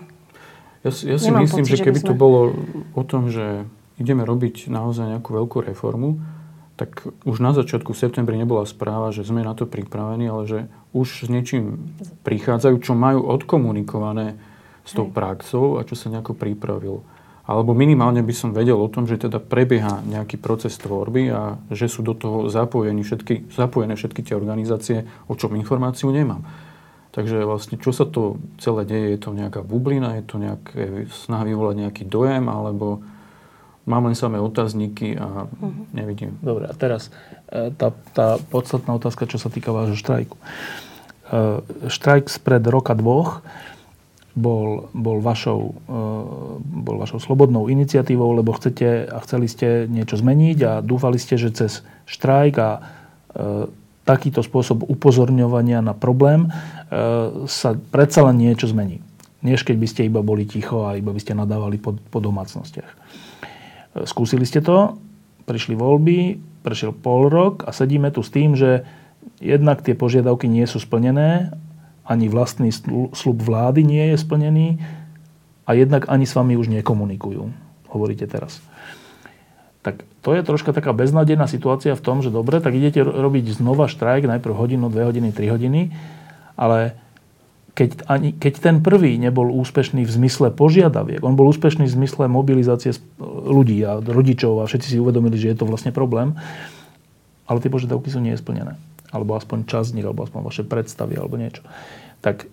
[0.86, 2.10] Ja, ja si nemám myslím, pocit, že keby že sme...
[2.10, 2.40] to bolo
[2.94, 3.66] o tom, že
[3.98, 6.22] ideme robiť naozaj nejakú veľkú reformu,
[6.78, 10.58] tak už na začiatku v septembri nebola správa, že sme na to pripravení, ale že
[10.96, 14.38] už s niečím prichádzajú, čo majú odkomunikované
[14.82, 17.06] s tou praxou a čo sa nejako pripravilo
[17.42, 21.90] alebo minimálne by som vedel o tom, že teda prebieha nejaký proces tvorby a že
[21.90, 26.46] sú do toho zapojení všetky, zapojené všetky tie organizácie, o čom informáciu nemám.
[27.12, 29.06] Takže vlastne, čo sa to celé deje?
[29.12, 30.16] Je to nejaká bublina?
[30.16, 32.48] Je to nejaké snaha vyvolať nejaký dojem?
[32.48, 33.04] Alebo
[33.82, 35.90] Mám len samé otázniky a uh-huh.
[35.90, 36.38] nevidím.
[36.38, 37.10] Dobre, a teraz
[37.50, 40.38] e, tá, tá podstatná otázka, čo sa týka vášho štrajku.
[40.38, 40.42] E,
[41.90, 43.42] štrajk spred roka dvoch
[44.32, 45.96] bol, bol, vašou, e,
[46.62, 51.52] bol vašou slobodnou iniciatívou, lebo chcete a chceli ste niečo zmeniť a dúfali ste, že
[51.52, 52.70] cez štrajk a
[54.04, 56.52] takýto spôsob upozorňovania na problém
[57.48, 59.00] sa predsa len niečo zmení.
[59.40, 62.92] Než keď by ste iba boli ticho a iba by ste nadávali po, po domácnostiach.
[64.04, 65.00] Skúsili ste to,
[65.48, 68.86] prišli voľby, prešiel pol rok a sedíme tu s tým, že
[69.42, 71.50] jednak tie požiadavky nie sú splnené,
[72.02, 72.74] ani vlastný
[73.14, 74.66] slub vlády nie je splnený
[75.66, 77.48] a jednak ani s vami už nekomunikujú.
[77.92, 78.58] Hovoríte teraz.
[79.82, 83.90] Tak to je troška taká beznadená situácia v tom, že dobre, tak idete robiť znova
[83.90, 85.90] štrajk, najprv hodinu, dve hodiny, tri hodiny,
[86.54, 86.94] ale
[87.72, 92.28] keď, ani, keď ten prvý nebol úspešný v zmysle požiadaviek, on bol úspešný v zmysle
[92.28, 92.92] mobilizácie
[93.48, 96.36] ľudí a rodičov a všetci si uvedomili, že je to vlastne problém,
[97.48, 98.76] ale tie požiadavky sú nesplnené.
[99.12, 101.60] Alebo aspoň čas z nich, alebo aspoň vaše predstavy, alebo niečo.
[102.24, 102.48] Tak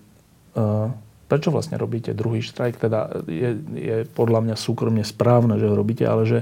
[0.60, 0.92] uh,
[1.32, 2.76] prečo vlastne robíte druhý štrajk?
[2.76, 6.40] Teda je, je podľa mňa súkromne správne, že ho robíte, ale že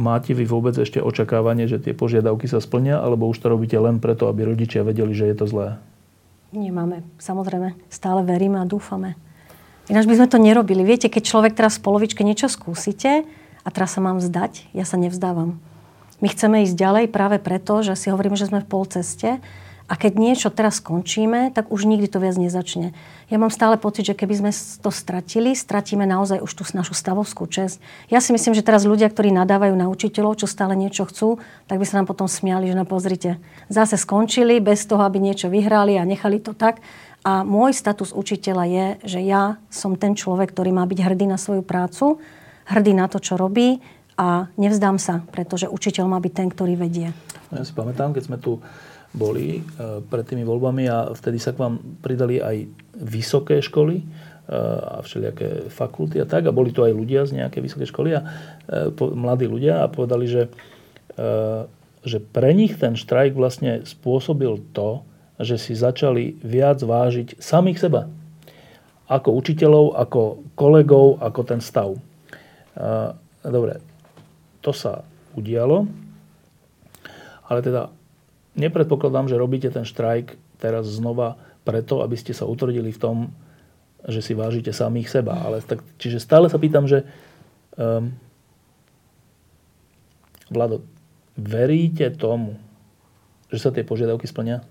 [0.00, 4.00] máte vy vôbec ešte očakávanie, že tie požiadavky sa splnia, alebo už to robíte len
[4.00, 5.76] preto, aby rodičia vedeli, že je to zlé?
[6.50, 7.06] Nemáme.
[7.22, 9.14] Samozrejme, stále veríme a dúfame.
[9.86, 10.82] Ináč by sme to nerobili.
[10.82, 13.22] Viete, keď človek teraz v polovičke niečo skúsite
[13.62, 15.62] a teraz sa mám vzdať, ja sa nevzdávam.
[16.20, 19.40] My chceme ísť ďalej práve preto, že si hovoríme, že sme v polceste
[19.90, 22.94] a keď niečo teraz skončíme, tak už nikdy to viac nezačne.
[23.26, 27.50] Ja mám stále pocit, že keby sme to stratili, stratíme naozaj už tú našu stavovskú
[27.50, 27.82] čest.
[28.06, 31.82] Ja si myslím, že teraz ľudia, ktorí nadávajú na učiteľov, čo stále niečo chcú, tak
[31.82, 35.98] by sa nám potom smiali, že no pozrite, zase skončili bez toho, aby niečo vyhrali
[35.98, 36.78] a nechali to tak.
[37.26, 41.36] A môj status učiteľa je, že ja som ten človek, ktorý má byť hrdý na
[41.36, 42.22] svoju prácu,
[42.70, 43.82] hrdý na to, čo robí
[44.20, 47.08] a nevzdám sa, pretože učiteľ má byť ten, ktorý vedie.
[47.48, 48.60] No ja si pamätám, keď sme tu
[49.10, 49.60] boli e,
[50.06, 54.04] pred tými voľbami a vtedy sa k vám pridali aj vysoké školy e,
[54.84, 56.46] a všelijaké fakulty a tak.
[56.46, 58.26] A boli tu aj ľudia z nejaké vysoké školy a e,
[59.16, 60.52] mladí ľudia a povedali, že,
[62.06, 65.02] že pre nich ten štrajk vlastne spôsobil to,
[65.40, 68.06] že si začali viac vážiť samých seba.
[69.10, 71.98] Ako učiteľov, ako kolegov, ako ten stav.
[73.42, 73.82] Dobre,
[74.60, 75.88] to sa udialo,
[77.50, 77.90] ale teda
[78.54, 83.16] nepredpokladám, že robíte ten štrajk teraz znova preto, aby ste sa utvrdili v tom,
[84.06, 85.44] že si vážite samých seba.
[85.44, 87.04] Ale tak, čiže stále sa pýtam, že
[87.76, 88.12] um,
[90.50, 90.82] Vlado,
[91.38, 92.58] veríte tomu,
[93.54, 94.66] že sa tie požiadavky splnia?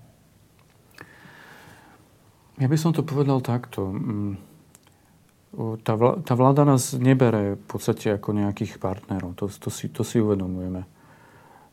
[2.60, 3.88] Ja by som to povedal takto.
[5.60, 5.76] Mm,
[6.24, 9.36] tá, vláda nás nebere v podstate ako nejakých partnerov.
[9.36, 10.88] To, to, si, to si uvedomujeme.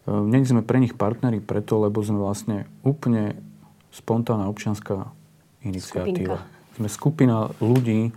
[0.08, 3.40] Ehm, nie sme pre nich partneri preto, lebo sme vlastne úplne
[3.96, 5.08] spontánna občianská
[5.64, 6.44] iniciatíva.
[6.44, 6.76] Skupinka.
[6.76, 8.12] Sme skupina ľudí,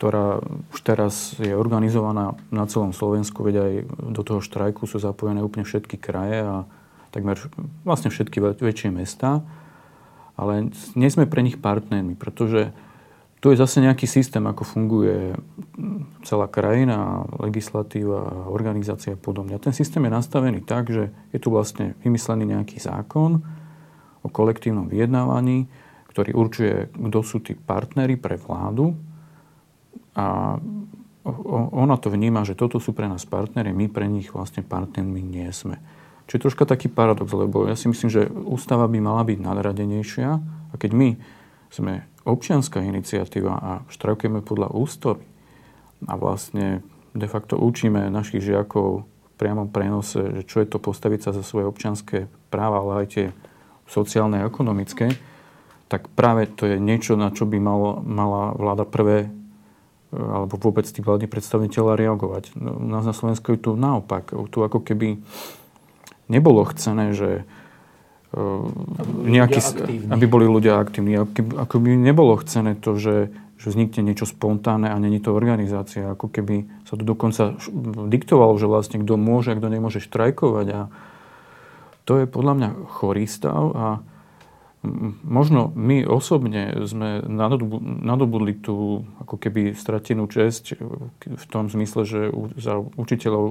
[0.00, 0.40] ktorá
[0.72, 3.72] už teraz je organizovaná na celom Slovensku, veď aj
[4.16, 6.64] do toho štrajku sú zapojené úplne všetky kraje a
[7.12, 7.36] takmer
[7.84, 9.44] vlastne všetky väčšie mesta.
[10.40, 12.72] Ale nie sme pre nich partnermi, pretože
[13.40, 15.32] tu je zase nejaký systém, ako funguje
[16.28, 19.56] celá krajina, legislatíva, organizácia a podobne.
[19.56, 23.40] A ten systém je nastavený tak, že je tu vlastne vymyslený nejaký zákon
[24.20, 25.72] o kolektívnom vyjednávaní,
[26.12, 28.92] ktorý určuje, kto sú tí partnery pre vládu
[30.12, 30.60] a
[31.80, 35.48] ona to vníma, že toto sú pre nás partnery, my pre nich vlastne partnermi nie
[35.52, 35.80] sme.
[36.28, 40.28] Čo je troška taký paradox, lebo ja si myslím, že ústava by mala byť nadradenejšia
[40.44, 41.08] a keď my
[41.70, 45.24] sme občianská iniciatíva a štrajkujeme podľa ústavy
[46.06, 51.20] a vlastne de facto učíme našich žiakov v priamom prenose, že čo je to postaviť
[51.28, 53.26] sa za svoje občianské práva, ale aj tie
[53.88, 55.16] sociálne a ekonomické,
[55.90, 59.26] tak práve to je niečo, na čo by malo, mala vláda prvé
[60.10, 62.58] alebo vôbec tí vládni predstaviteľa reagovať.
[62.58, 64.34] U nás na Slovensku je tu naopak.
[64.50, 65.22] Tu ako keby
[66.26, 67.46] nebolo chcené, že
[68.30, 69.58] aby, nejaký,
[70.06, 71.18] aby boli ľudia aktívni.
[71.18, 76.14] Ako by nebolo chcené to, že, že vznikne niečo spontánne a není to organizácia.
[76.14, 77.58] Ako keby sa to dokonca
[78.06, 80.66] diktovalo, že vlastne kto môže a kto nemôže štrajkovať.
[80.70, 80.80] A
[82.06, 83.86] to je podľa mňa chorý stav a
[85.24, 87.20] možno my osobne sme
[88.00, 90.80] nadobudli tú ako keby stratenú česť
[91.20, 92.20] v tom zmysle, že
[92.56, 93.44] za učiteľov,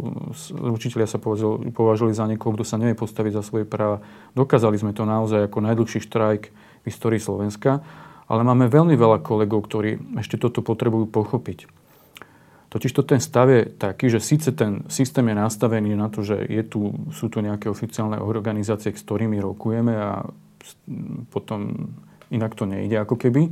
[0.58, 4.02] učiteľia sa považovali za niekoho, kto sa nevie postaviť za svoje práva.
[4.34, 6.50] Dokázali sme to naozaj ako najdlhší štrajk
[6.82, 7.86] v histórii Slovenska,
[8.26, 11.70] ale máme veľmi veľa kolegov, ktorí ešte toto potrebujú pochopiť.
[12.70, 16.38] Totiž to ten stav je taký, že síce ten systém je nastavený na to, že
[16.46, 20.22] je tu, sú tu nejaké oficiálne organizácie, s ktorými rokujeme a
[21.30, 21.92] potom
[22.30, 23.52] inak to nejde ako keby.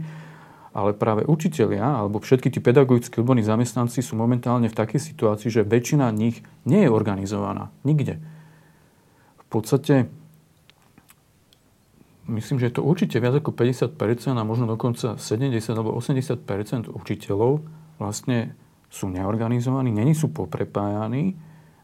[0.78, 5.65] Ale práve učitelia alebo všetky tí pedagogickí odborní zamestnanci sú momentálne v takej situácii, že
[5.65, 7.74] väčšina nich nie je organizovaná.
[7.82, 8.22] Nikde.
[9.41, 10.06] V podstate
[12.30, 13.98] myslím, že je to určite viac ako 50%
[14.38, 17.65] a možno dokonca 70 alebo 80% učiteľov
[17.98, 18.54] vlastne
[18.88, 21.36] sú neorganizovaní, není sú poprepájaní,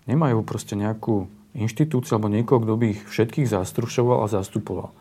[0.06, 4.92] nemajú proste nejakú inštitúciu alebo niekoho, kto by ich všetkých zastrušoval a zastupoval.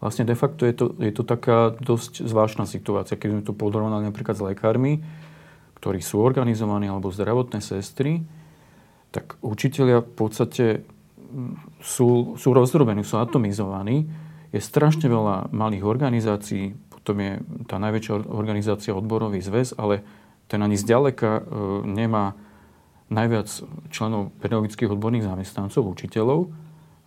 [0.00, 4.08] Vlastne de facto je to, je to taká dosť zvláštna situácia, keď sme to podorovnali
[4.08, 5.04] napríklad s lekármi,
[5.76, 8.24] ktorí sú organizovaní, alebo zdravotné sestry,
[9.12, 14.08] tak učiteľia v podstate mm, sú, sú rozdrobení, sú atomizovaní.
[14.56, 17.32] Je strašne veľa malých organizácií, potom je
[17.68, 20.00] tá najväčšia organizácia odborový zväz, ale
[20.48, 21.42] ten ani zďaleka e,
[21.86, 22.34] nemá
[23.10, 23.48] najviac
[23.90, 26.50] členov pedagogických odborných zamestnancov, učiteľov,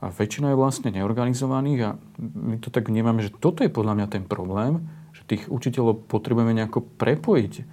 [0.04, 1.90] a väčšina je vlastne neorganizovaných a
[2.20, 4.84] my to tak vnímame, že toto je podľa mňa ten problém,
[5.16, 7.64] že tých učiteľov potrebujeme nejako prepojiť,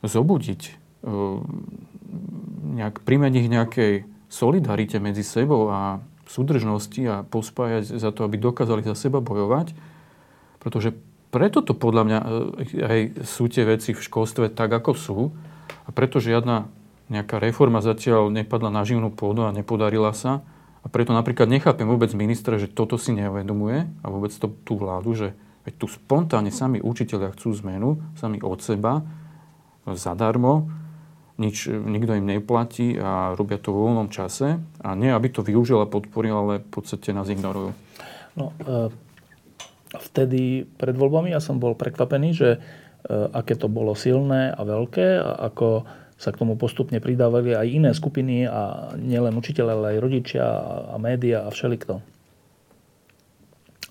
[0.00, 0.72] zobudiť, e,
[2.80, 3.92] nejak primeniť ich nejakej
[4.32, 9.76] solidarite medzi sebou a súdržnosti a pospájať za to, aby dokázali za seba bojovať.
[10.64, 10.96] Pretože
[11.28, 12.26] preto to podľa mňa e,
[12.80, 15.18] aj sú tie veci v školstve tak, ako sú.
[15.84, 16.72] A preto žiadna
[17.12, 20.40] nejaká reforma zatiaľ nepadla na živnú pôdu a nepodarila sa.
[20.84, 25.16] A preto napríklad nechápem vôbec ministra, že toto si neuvedomuje a vôbec to, tú vládu,
[25.16, 25.28] že
[25.64, 29.00] veď tu spontánne sami učiteľia chcú zmenu, sami od seba,
[29.88, 30.68] zadarmo,
[31.40, 34.60] nič, nikto im neplatí a robia to v voľnom čase.
[34.84, 37.74] A nie, aby to využil a ale v podstate nás ignorujú.
[38.38, 38.92] No, e,
[39.98, 42.58] vtedy pred voľbami ja som bol prekvapený, že e,
[43.34, 47.90] aké to bolo silné a veľké a ako sa k tomu postupne pridávali aj iné
[47.90, 50.44] skupiny a nielen učiteľe, ale aj rodičia
[50.90, 52.00] a média a všelikto.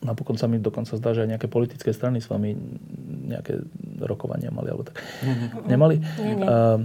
[0.03, 2.55] Napokon sa mi dokonca zdá, že aj nejaké politické strany s vami
[3.31, 3.63] nejaké
[4.03, 4.99] rokovania mali, alebo tak.
[5.23, 5.95] Nie, Nemali?
[6.19, 6.43] Nie, nie.
[6.43, 6.83] Uh,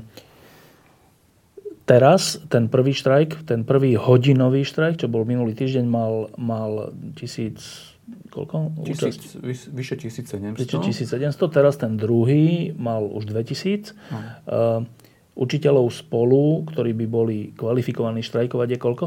[1.82, 7.90] teraz ten prvý štrajk, ten prvý hodinový štrajk, čo bol minulý týždeň, mal, mal tisíc
[8.30, 8.86] koľko?
[8.86, 9.36] Tisíc,
[9.72, 10.56] vyše 1700.
[10.56, 11.36] Vyše 1700.
[11.52, 13.92] Teraz ten druhý mal už 2000.
[14.14, 14.18] No.
[14.48, 15.07] Uh,
[15.38, 19.06] učiteľov spolu, ktorí by boli kvalifikovaní štrajkovať, je koľko?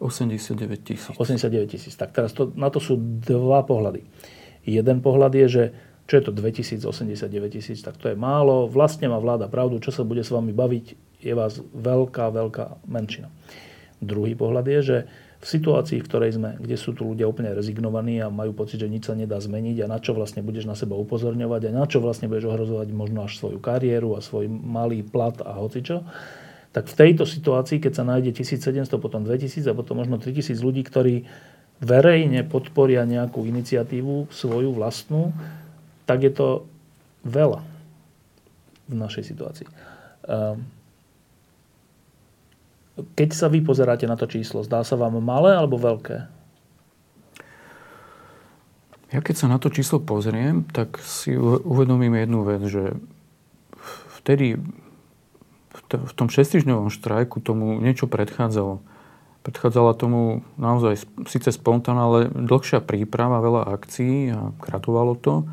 [0.00, 1.14] 89 tisíc.
[1.14, 1.94] 89 tisíc.
[1.98, 4.08] Tak teraz to, na to sú dva pohľady.
[4.64, 5.64] Jeden pohľad je, že
[6.08, 8.64] čo je to 2089 tisíc, tak to je málo.
[8.64, 10.86] Vlastne má vláda pravdu, čo sa bude s vami baviť,
[11.20, 13.28] je vás veľká, veľká menšina.
[14.00, 14.98] Druhý pohľad je, že
[15.38, 18.90] v situácii, v ktorej sme, kde sú tu ľudia úplne rezignovaní a majú pocit, že
[18.90, 22.02] nič sa nedá zmeniť a na čo vlastne budeš na seba upozorňovať a na čo
[22.02, 26.02] vlastne budeš ohrozovať možno až svoju kariéru a svoj malý plat a hocičo,
[26.74, 30.82] tak v tejto situácii, keď sa nájde 1700, potom 2000 a potom možno 3000 ľudí,
[30.82, 31.24] ktorí
[31.78, 35.30] verejne podporia nejakú iniciatívu svoju vlastnú,
[36.02, 36.66] tak je to
[37.22, 37.62] veľa
[38.90, 39.66] v našej situácii.
[40.26, 40.66] Um,
[43.14, 46.28] keď sa vy pozeráte na to číslo, zdá sa vám malé alebo veľké?
[49.08, 52.92] Ja keď sa na to číslo pozriem, tak si uvedomím jednu vec, že
[54.20, 54.60] vtedy
[55.88, 58.84] v tom šestižňovom štrajku tomu niečo predchádzalo.
[59.48, 65.48] Predchádzala tomu naozaj síce spontánna, ale dlhšia príprava, veľa akcií a kratovalo to.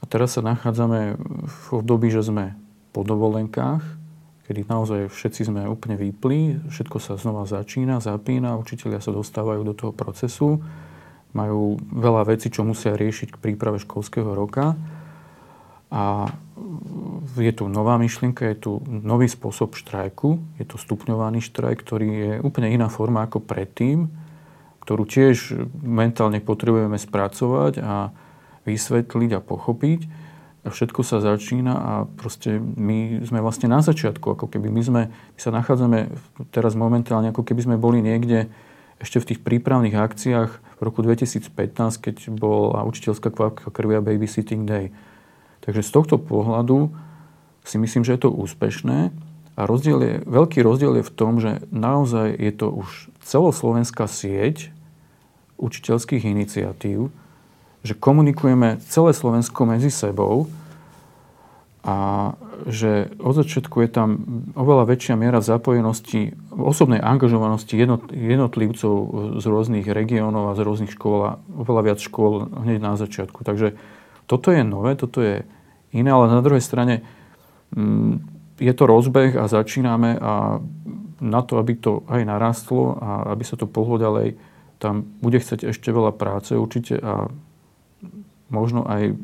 [0.00, 2.56] A teraz sa nachádzame v období, že sme
[2.96, 3.99] po dovolenkách,
[4.50, 9.78] kedy naozaj všetci sme úplne vypli, všetko sa znova začína, zapína, učiteľia sa dostávajú do
[9.78, 10.58] toho procesu,
[11.30, 14.74] majú veľa vecí, čo musia riešiť k príprave školského roka.
[15.94, 16.26] A
[17.38, 22.34] je tu nová myšlienka, je tu nový spôsob štrajku, je to stupňovaný štrajk, ktorý je
[22.42, 24.10] úplne iná forma ako predtým,
[24.82, 28.10] ktorú tiež mentálne potrebujeme spracovať a
[28.66, 30.00] vysvetliť a pochopiť
[30.66, 35.40] všetko sa začína a proste my sme vlastne na začiatku, ako keby my sme, my
[35.40, 36.12] sa nachádzame
[36.52, 38.52] teraz momentálne, ako keby sme boli niekde
[39.00, 41.48] ešte v tých prípravných akciách v roku 2015,
[41.96, 44.92] keď bola učiteľská kvapka krvi a babysitting day.
[45.64, 46.92] Takže z tohto pohľadu
[47.64, 49.12] si myslím, že je to úspešné
[49.56, 54.72] a rozdiel je, veľký rozdiel je v tom, že naozaj je to už celoslovenská sieť
[55.60, 57.12] učiteľských iniciatív,
[57.80, 60.48] že komunikujeme celé Slovensko medzi sebou
[61.80, 61.96] a
[62.68, 64.08] že od začiatku je tam
[64.52, 67.72] oveľa väčšia miera zapojenosti, osobnej angažovanosti
[68.12, 68.94] jednotlivcov
[69.40, 73.40] z rôznych regiónov a z rôznych škôl a oveľa viac škôl hneď na začiatku.
[73.48, 73.80] Takže
[74.28, 75.48] toto je nové, toto je
[75.96, 77.00] iné, ale na druhej strane
[77.72, 78.28] mm,
[78.60, 80.60] je to rozbeh a začíname a
[81.20, 84.36] na to, aby to aj narastlo a aby sa to pohlo ďalej,
[84.80, 87.28] tam bude chcieť ešte veľa práce určite a
[88.52, 89.16] možno aj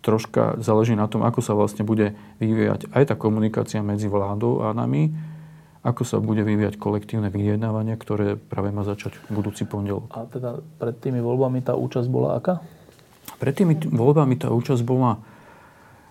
[0.00, 4.72] troška záleží na tom, ako sa vlastne bude vyvíjať aj tá komunikácia medzi vládou a
[4.72, 5.12] nami,
[5.84, 10.12] ako sa bude vyvíjať kolektívne vyjednávanie, ktoré práve má začať budúci pondelok.
[10.12, 12.64] A teda pred tými voľbami tá účasť bola aká?
[13.40, 15.20] Pred tými voľbami tá účasť bola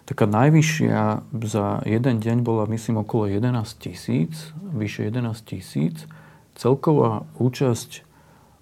[0.09, 6.09] taká najvyššia za jeden deň bola, myslím, okolo 11 tisíc, vyše 11 tisíc.
[6.57, 8.08] Celková účasť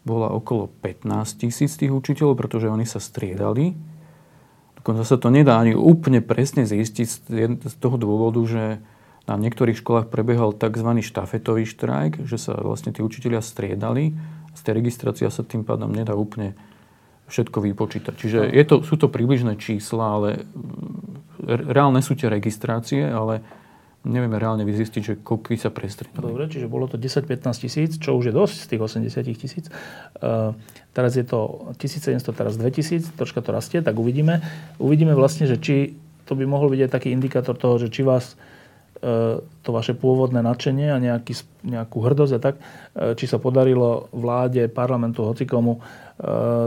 [0.07, 3.75] bola okolo 15 tisíc tých učiteľov, pretože oni sa striedali.
[4.79, 7.07] Dokonca sa to nedá ani úplne presne zistiť
[7.67, 8.79] z toho dôvodu, že
[9.27, 11.03] na niektorých školách prebiehal tzv.
[11.03, 14.15] štafetový štrajk, že sa vlastne tí učiteľia striedali.
[14.55, 16.55] Z tej registrácia sa tým pádom nedá úplne
[17.27, 18.13] všetko vypočítať.
[18.15, 20.29] Čiže je to, sú to približné čísla, ale
[21.45, 23.43] reálne sú tie registrácie, ale
[24.07, 26.23] nevieme reálne vyzistiť, že koľko sa prestriedali.
[26.23, 29.65] Dobre, čiže bolo to 10-15 tisíc, čo už je dosť z tých 80 tisíc.
[30.17, 30.55] Uh,
[30.95, 34.41] teraz je to 1700, teraz 2000, troška to rastie, tak uvidíme.
[34.79, 38.39] Uvidíme vlastne, že či to by mohol byť aj taký indikátor toho, že či vás
[38.97, 44.09] E, to vaše pôvodné nadšenie a nejaký, nejakú hrdosť a tak, e, či sa podarilo
[44.09, 45.81] vláde, parlamentu, hocikomu e,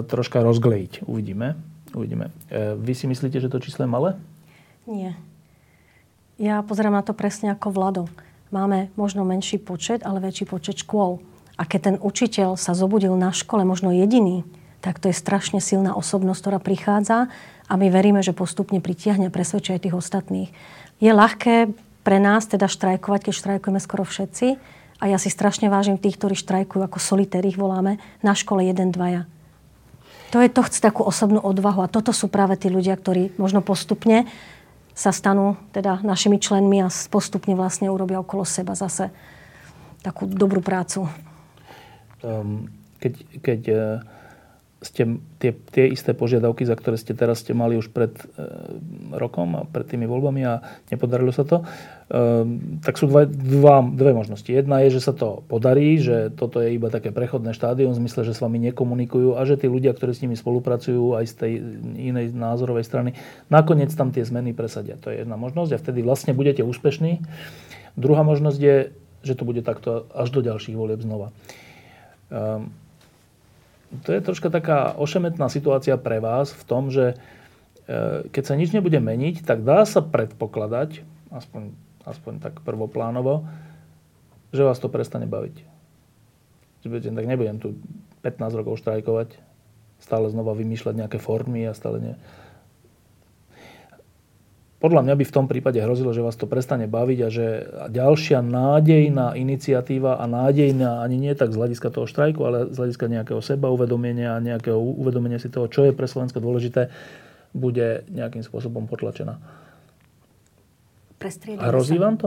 [0.06, 1.10] troška rozglejiť.
[1.10, 1.58] Uvidíme.
[1.90, 2.30] Uvidíme.
[2.78, 4.10] Vy si myslíte, že to číslo je malé?
[4.86, 5.18] Nie.
[6.40, 8.08] Ja pozerám na to presne ako vlado.
[8.48, 11.20] Máme možno menší počet, ale väčší počet škôl.
[11.60, 14.48] A keď ten učiteľ sa zobudil na škole, možno jediný,
[14.80, 17.28] tak to je strašne silná osobnosť, ktorá prichádza
[17.68, 20.48] a my veríme, že postupne pritiahne a presvedčia aj tých ostatných.
[20.96, 21.76] Je ľahké
[22.08, 24.56] pre nás teda štrajkovať, keď štrajkujeme skoro všetci.
[24.96, 28.96] A ja si strašne vážim tých, ktorí štrajkujú, ako solitér ich voláme, na škole jeden,
[28.96, 29.28] dvaja.
[30.32, 31.84] To je to chce takú osobnú odvahu.
[31.84, 34.24] A toto sú práve tí ľudia, ktorí možno postupne
[35.00, 39.08] sa stanú teda našimi členmi a postupne vlastne urobia okolo seba zase
[40.04, 41.08] takú dobrú prácu.
[42.20, 42.68] Um,
[43.00, 44.18] keď, keď uh
[44.80, 48.24] ste tie, tie isté požiadavky, za ktoré ste teraz ste mali už pred e,
[49.12, 51.64] rokom a pred tými voľbami a nepodarilo sa to, e,
[52.82, 54.50] tak sú dva, dva, dve možnosti.
[54.50, 58.26] Jedna je, že sa to podarí, že toto je iba také prechodné štádium v zmysle,
[58.26, 61.52] že s vami nekomunikujú a že tí ľudia, ktorí s nimi spolupracujú aj z tej
[62.10, 63.14] inej názorovej strany,
[63.46, 64.98] nakoniec tam tie zmeny presadia.
[65.06, 67.22] To je jedna možnosť a vtedy vlastne budete úspešní.
[67.94, 68.76] Druhá možnosť je,
[69.22, 71.30] že to bude takto až do ďalších volieb znova.
[72.26, 72.74] Um,
[74.02, 77.18] to je troška taká ošemetná situácia pre vás v tom, že
[77.90, 81.02] e, keď sa nič nebude meniť, tak dá sa predpokladať,
[81.34, 81.74] aspoň,
[82.10, 83.46] aspoň tak prvoplánovo,
[84.50, 85.56] že vás to prestane baviť.
[86.82, 87.78] Že budete, tak nebudem tu
[88.26, 89.38] 15 rokov štrajkovať,
[90.02, 92.14] stále znova vymýšľať nejaké formy a stále nie
[94.80, 97.46] podľa mňa by v tom prípade hrozilo, že vás to prestane baviť a že
[97.92, 103.12] ďalšia nádejná iniciatíva a nádejná ani nie tak z hľadiska toho štrajku, ale z hľadiska
[103.12, 106.88] nejakého seba uvedomenia a nejakého uvedomenia si toho, čo je pre Slovensko dôležité,
[107.52, 109.36] bude nejakým spôsobom potlačená.
[111.20, 112.02] Prestriedame Hrozí sa.
[112.08, 112.26] vám to?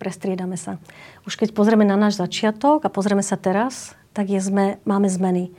[0.00, 0.80] Prestriedame sa.
[1.28, 5.52] Už keď pozrieme na náš začiatok a pozrieme sa teraz, tak je sme, máme zmeny.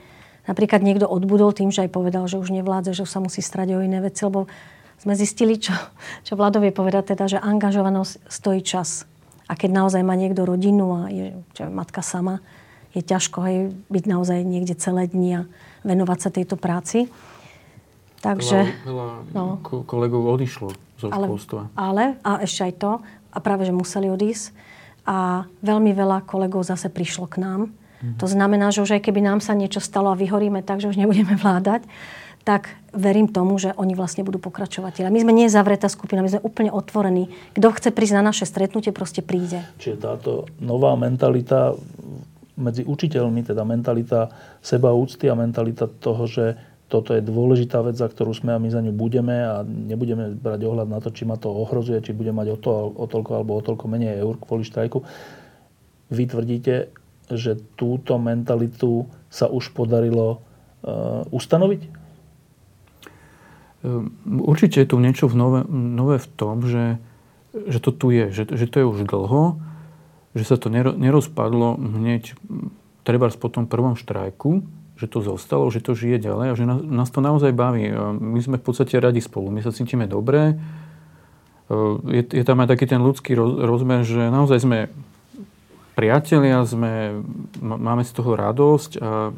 [0.50, 3.78] Napríklad niekto odbudol tým, že aj povedal, že už nevládze, že už sa musí strať
[3.78, 4.50] o iné veci, lebo
[4.98, 5.70] sme zistili, čo,
[6.26, 9.06] čo vládovie povedať, teda, že angažovanosť stojí čas.
[9.46, 12.42] A keď naozaj má niekto rodinu a je čo, matka sama,
[12.90, 15.42] je ťažko hej, byť naozaj niekde celé dni a
[15.86, 17.06] venovať sa tejto práci.
[18.18, 18.82] Takže...
[18.82, 21.70] Veľa, veľa no, kolegov odišlo zo školstva.
[21.78, 22.92] Ale, a ešte aj to,
[23.30, 24.50] a práve, že museli odísť.
[25.08, 27.60] A veľmi veľa kolegov zase prišlo k nám.
[27.72, 28.20] Mm-hmm.
[28.20, 31.00] To znamená, že už aj keby nám sa niečo stalo a vyhoríme tak, že už
[31.00, 31.88] nebudeme vládať,
[32.44, 35.08] tak verím tomu, že oni vlastne budú pokračovať.
[35.08, 37.28] My sme nie zavretá skupina, my sme úplne otvorení.
[37.56, 39.64] Kto chce prísť na naše stretnutie, proste príde.
[39.80, 41.76] Čiže táto nová mentalita
[42.58, 44.34] medzi učiteľmi, teda mentalita
[44.64, 46.58] seba úcty a mentalita toho, že
[46.88, 50.64] toto je dôležitá vec, za ktorú sme a my za ňu budeme a nebudeme brať
[50.64, 53.60] ohľad na to, či ma to ohrozuje, či bude mať o, to, o toľko alebo
[53.60, 55.04] o toľko menej eur kvôli štrajku.
[56.08, 56.88] Vy tvrdíte,
[57.28, 60.40] že túto mentalitu sa už podarilo
[60.80, 61.80] uh, ustanoviť?
[63.84, 64.08] Ehm,
[64.48, 66.96] určite je tu niečo v nové, nové v tom, že,
[67.52, 69.60] že to tu je, že, že to je už dlho,
[70.32, 72.32] že sa to nerozpadlo hneď
[73.04, 74.64] treba po tom prvom štrajku,
[74.98, 77.86] že to zostalo, že to žije ďalej a že nás, to naozaj baví.
[78.18, 80.58] My sme v podstate radi spolu, my sa cítime dobre.
[81.70, 84.78] Ehm, je, je tam aj taký ten ľudský rozmer, že naozaj sme
[85.94, 87.22] priatelia, sme,
[87.62, 89.30] máme z toho radosť a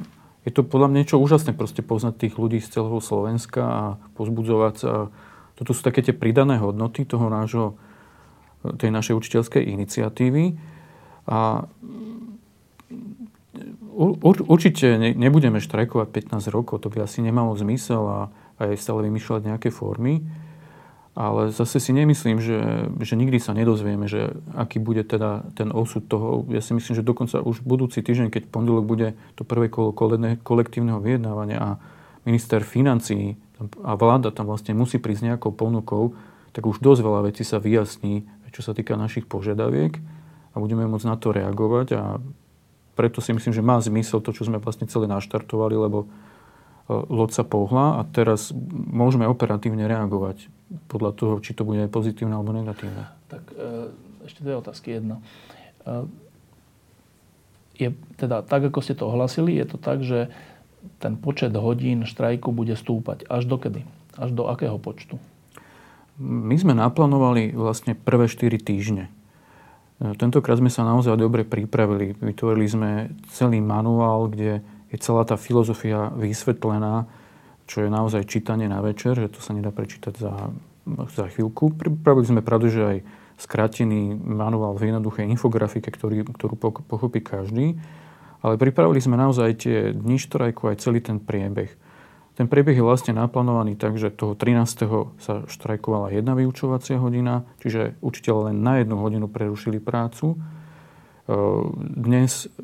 [0.49, 3.85] je to podľa mňa niečo úžasné proste poznať tých ľudí z celého Slovenska a
[4.17, 5.13] pozbudzovať sa.
[5.61, 7.77] Toto sú také tie pridané hodnoty toho nášho
[8.81, 10.57] tej našej učiteľskej iniciatívy.
[11.29, 11.65] A
[14.49, 18.19] určite nebudeme štrajkovať 15 rokov, to by asi nemalo zmysel a
[18.57, 20.25] aj stále vymýšľať nejaké formy.
[21.19, 26.07] Ale zase si nemyslím, že, že nikdy sa nedozvieme, že aký bude teda ten osud
[26.07, 26.47] toho.
[26.49, 29.93] Ja si myslím, že dokonca už budúci týždeň, keď pondelok bude to prvé kolo
[30.41, 31.71] kolektívneho vyjednávania a
[32.25, 33.37] minister financí
[33.85, 36.17] a vláda tam vlastne musí prísť nejakou ponukou,
[36.57, 38.25] tak už dosť veľa vecí sa vyjasní,
[38.55, 39.99] čo sa týka našich požiadaviek
[40.51, 42.03] a budeme môcť na to reagovať a
[43.01, 46.05] preto si myslím, že má zmysel to, čo sme vlastne celé naštartovali, lebo
[47.09, 48.53] loď sa pohla a teraz
[48.93, 50.53] môžeme operatívne reagovať
[50.93, 53.09] podľa toho, či to bude pozitívne alebo negatívne.
[53.33, 53.89] Tak e,
[54.29, 55.01] ešte dve otázky.
[55.01, 55.25] Jedna.
[55.89, 56.05] E,
[57.81, 57.89] je
[58.21, 60.29] teda tak, ako ste to ohlasili, je to tak, že
[61.01, 63.25] ten počet hodín štrajku bude stúpať.
[63.33, 63.89] Až do kedy?
[64.21, 65.17] Až do akého počtu?
[66.21, 69.09] My sme naplánovali vlastne prvé 4 týždne.
[70.01, 72.17] E, tentokrát sme sa naozaj dobre pripravili.
[72.17, 72.91] Vytvorili sme
[73.37, 77.07] celý manuál, kde je celá tá filozofia vysvetlená,
[77.69, 80.51] čo je naozaj čítanie na večer, že to sa nedá prečítať za,
[81.15, 81.77] za chvíľku.
[81.77, 82.99] Pripravili sme pravdu, že aj
[83.41, 87.79] skrátený manuál v jednoduchej infografike, ktorý, ktorú pochopí každý.
[88.41, 91.73] Ale pripravili sme naozaj tie dni štrajku aj celý ten priebeh.
[92.41, 94.65] Ten priebeh je vlastne naplánovaný tak, že toho 13.
[95.21, 100.41] sa štrajkovala jedna vyučovacia hodina, čiže učiteľ len na jednu hodinu prerušili prácu
[101.79, 102.59] dnes e,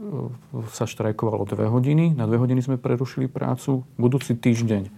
[0.74, 3.86] sa štrajkovalo dve hodiny, na dve hodiny sme prerušili prácu.
[3.94, 4.90] Budúci týždeň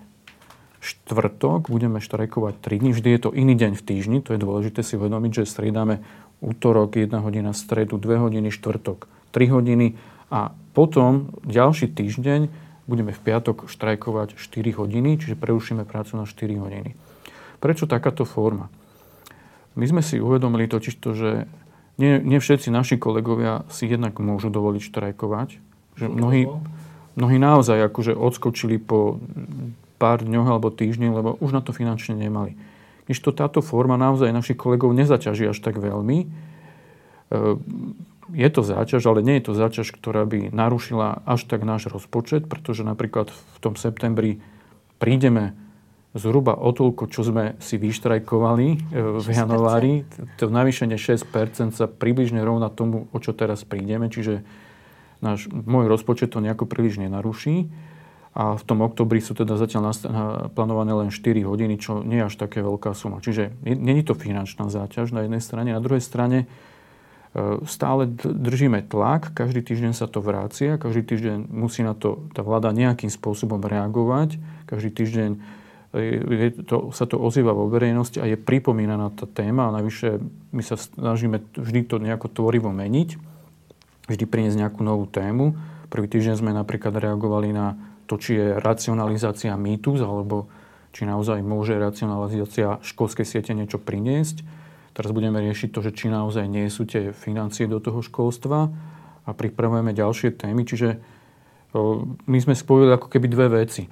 [0.79, 2.91] štvrtok budeme štrajkovať 3 dní.
[2.95, 6.01] Vždy je to iný deň v týždni, to je dôležité si uvedomiť, že striedame
[6.41, 9.99] útorok 1 hodina, stredu 2 hodiny, štvrtok 3 hodiny
[10.33, 16.57] a potom ďalší týždeň budeme v piatok štrajkovať 4 hodiny, čiže prerušíme prácu na 4
[16.57, 16.97] hodiny.
[17.61, 18.73] Prečo takáto forma?
[19.77, 21.31] My sme si uvedomili totiž to, že
[22.01, 25.49] nie, nie všetci naši kolegovia si jednak môžu dovoliť štrajkovať.
[25.99, 26.47] Že mnohí,
[27.19, 29.19] mnohí naozaj akože odskočili po
[29.99, 32.55] pár dňoch alebo týždňoch, lebo už na to finančne nemali.
[33.11, 36.31] Když to táto forma naozaj našich kolegov nezaťaží až tak veľmi.
[38.33, 42.45] Je to záťaž, ale nie je to záťaž, ktorá by narušila až tak náš rozpočet,
[42.45, 44.45] pretože napríklad v tom septembri
[45.01, 45.57] prídeme
[46.17, 48.77] zhruba o toľko, čo sme si vyštrajkovali e,
[49.21, 50.09] v januári.
[50.41, 54.45] To navýšenie 6% sa približne rovná tomu, o čo teraz prídeme, čiže
[55.21, 57.69] náš, môj rozpočet to nejako príliš nenaruší.
[58.39, 59.91] A v tom oktobri sú teda zatiaľ
[60.55, 63.19] plánované len 4 hodiny, čo nie je až také veľká suma.
[63.19, 65.75] Čiže není to finančná záťaž na jednej strane.
[65.75, 66.47] Na druhej strane
[67.67, 72.73] stále držíme tlak, každý týždeň sa to vrácia, každý týždeň musí na to tá vláda
[72.75, 75.31] nejakým spôsobom reagovať, každý týždeň
[75.97, 80.21] je to, sa to ozýva vo verejnosti a je pripomínaná tá téma a navyše
[80.53, 83.17] my sa snažíme vždy to nejako tvorivo meniť,
[84.05, 85.57] vždy priniesť nejakú novú tému.
[85.89, 87.73] Prvý týždeň sme napríklad reagovali na
[88.05, 90.53] to, či je racionalizácia mýtus, alebo
[90.93, 94.45] či naozaj môže racionalizácia školskej siete niečo priniesť.
[94.99, 98.67] Teraz budeme riešiť to, že či naozaj nie sú tie financie do toho školstva
[99.23, 100.67] a pripravujeme ďalšie témy.
[100.67, 100.99] Čiže
[102.27, 103.87] my sme spojili ako keby dve veci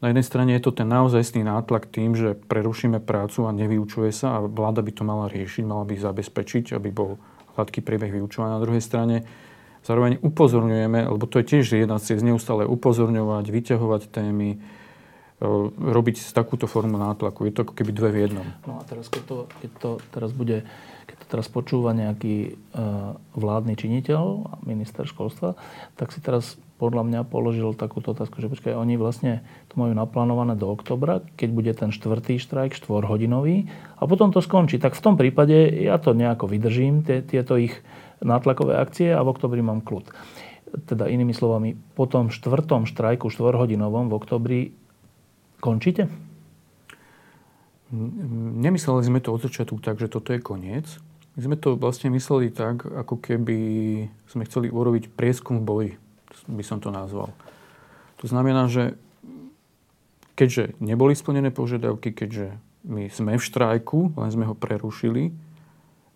[0.00, 4.40] na jednej strane je to ten naozajstný nátlak tým, že prerušíme prácu a nevyučuje sa
[4.40, 7.20] a vláda by to mala riešiť, mala by zabezpečiť, aby bol
[7.60, 8.56] hladký priebeh vyučovania.
[8.56, 9.28] Na druhej strane
[9.84, 14.56] zároveň upozorňujeme, lebo to je tiež jedna z neustále upozorňovať, vyťahovať témy,
[15.40, 17.48] e, robiť takúto formu nátlaku.
[17.48, 18.46] Je to ako keby dve v jednom.
[18.68, 20.62] No a teraz, keď to, keď to teraz bude,
[21.08, 25.58] keď to teraz počúva nejaký uh, vládny činiteľ, minister školstva,
[25.98, 30.56] tak si teraz podľa mňa položil takúto otázku, že počkaj, oni vlastne to majú naplánované
[30.56, 33.68] do oktobra, keď bude ten štvrtý štrajk, štvorhodinový
[34.00, 34.80] a potom to skončí.
[34.80, 37.76] Tak v tom prípade ja to nejako vydržím, tie, tieto ich
[38.24, 40.08] nátlakové akcie a v oktobri mám kľud.
[40.88, 44.60] Teda inými slovami, po tom štvrtom štrajku štvorhodinovom v oktobri
[45.60, 46.08] končíte?
[47.92, 50.86] Nemysleli sme to od začiatku tak, že toto je koniec.
[51.38, 53.58] My sme to vlastne mysleli tak, ako keby
[54.26, 55.92] sme chceli urobiť prieskum v boji
[56.48, 57.30] by som to nazval.
[58.20, 58.96] To znamená, že
[60.36, 65.32] keďže neboli splnené požiadavky, keďže my sme v štrajku, len sme ho prerušili,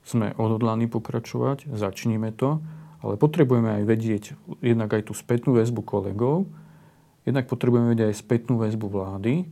[0.04, 2.60] sme odhodlaní pokračovať, začníme to,
[3.04, 4.24] ale potrebujeme aj vedieť
[4.64, 6.48] jednak aj tú spätnú väzbu kolegov,
[7.24, 9.48] jednak potrebujeme vedieť aj spätnú väzbu vlády,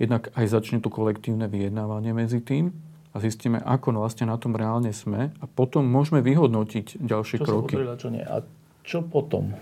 [0.00, 2.72] jednak aj začne to kolektívne vyjednávanie medzi tým
[3.12, 7.74] a zistíme, ako vlastne na tom reálne sme a potom môžeme vyhodnotiť ďalšie čo kroky.
[7.76, 8.22] Sa čo nie.
[8.22, 8.44] A
[8.86, 9.52] čo potom?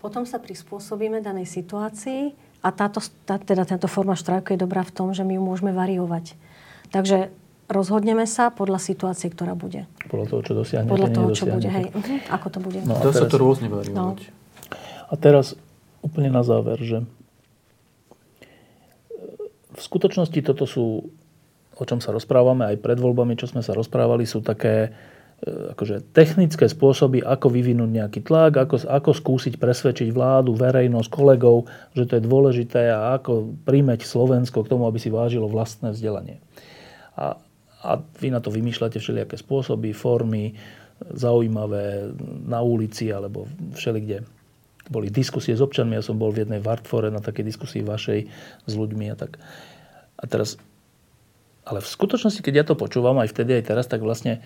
[0.00, 2.32] Potom sa prispôsobíme danej situácii
[2.64, 5.72] a táto, tá, teda táto forma štrajku je dobrá v tom, že my ju môžeme
[5.72, 6.36] variovať.
[6.92, 7.32] Takže
[7.70, 9.86] rozhodneme sa podľa situácie, ktorá bude.
[10.10, 11.86] Podľa toho, čo dosiahnete, Podľa toho, čo bude, hej.
[11.94, 12.18] Uh-huh.
[12.34, 12.80] Ako to bude.
[12.82, 13.94] No, Dá sa to rôzne variovať.
[13.94, 14.16] No.
[15.10, 15.54] A teraz
[16.00, 17.04] úplne na záver, že
[19.70, 21.08] v skutočnosti toto sú,
[21.78, 24.90] o čom sa rozprávame aj pred voľbami, čo sme sa rozprávali, sú také
[25.40, 31.70] e, akože technické spôsoby, ako vyvinúť nejaký tlak, ako, ako skúsiť presvedčiť vládu, verejnosť, kolegov,
[31.94, 36.42] že to je dôležité a ako príjmeť Slovensko k tomu, aby si vážilo vlastné vzdelanie.
[37.14, 37.38] A,
[37.80, 37.90] a
[38.20, 40.52] vy na to vymýšľate všelijaké spôsoby, formy,
[41.00, 42.12] zaujímavé
[42.44, 44.39] na ulici alebo všelikde.
[44.90, 48.26] Boli diskusie s občanmi, ja som bol v jednej Vartfore na takej diskusii vašej
[48.66, 49.38] s ľuďmi a tak.
[50.18, 50.58] A teraz,
[51.62, 54.42] ale v skutočnosti, keď ja to počúvam aj vtedy, aj teraz, tak vlastne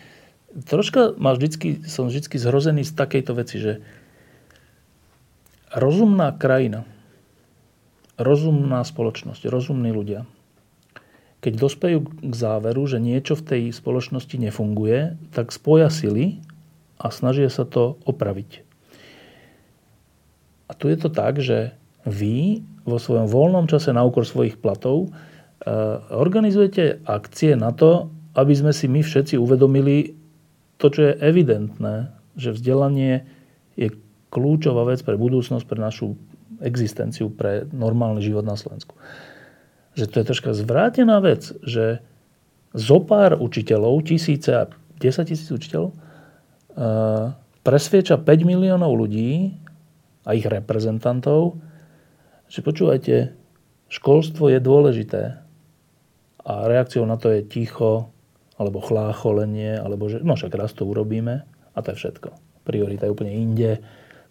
[0.69, 3.73] troška ma vždycky, som vždycky zhrozený z takejto veci, že
[5.75, 6.87] rozumná krajina,
[8.21, 10.29] rozumná spoločnosť, rozumní ľudia,
[11.43, 16.41] keď dospejú k záveru, že niečo v tej spoločnosti nefunguje, tak spoja sily
[16.97, 18.65] a snažia sa to opraviť.
[20.69, 25.13] A tu je to tak, že vy vo svojom voľnom čase na úkor svojich platov
[25.65, 30.13] Eh, organizujete akcie na to, aby sme si my všetci uvedomili
[30.77, 33.25] to, čo je evidentné, že vzdelanie
[33.73, 33.89] je
[34.29, 36.21] kľúčová vec pre budúcnosť, pre našu
[36.61, 38.93] existenciu, pre normálny život na Slovensku.
[39.97, 42.05] Že to je troška zvrátená vec, že
[42.77, 44.69] zo pár učiteľov, tisíce a
[45.01, 45.97] 10 tisíc učiteľov, eh,
[47.65, 49.57] presvieča 5 miliónov ľudí
[50.25, 51.61] a ich reprezentantov,
[52.49, 53.37] že počúvajte,
[53.93, 55.23] školstvo je dôležité
[56.45, 58.13] a reakciou na to je ticho,
[58.55, 61.43] alebo chlácholenie, alebo že no však raz to urobíme
[61.75, 62.31] a to je všetko.
[62.65, 63.83] Priorita je úplne inde,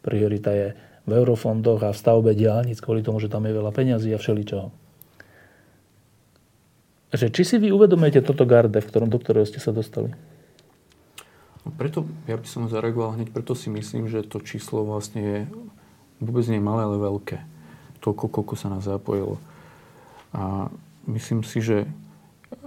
[0.02, 0.68] priorita je
[1.04, 4.72] v eurofondoch a v stavbe diálnic kvôli tomu, že tam je veľa peňazí a všeličoho.
[7.14, 10.16] Že či si vy uvedomujete toto garde, v ktorom, do ktorého ste sa dostali?
[11.78, 15.40] Preto, ja by som zareagoval hneď, preto si myslím, že to číslo vlastne je
[16.24, 17.38] vôbec nie malé, ale veľké.
[18.00, 19.40] Toľko, koľko sa nás zapojilo.
[20.34, 20.72] A
[21.08, 21.86] myslím si, že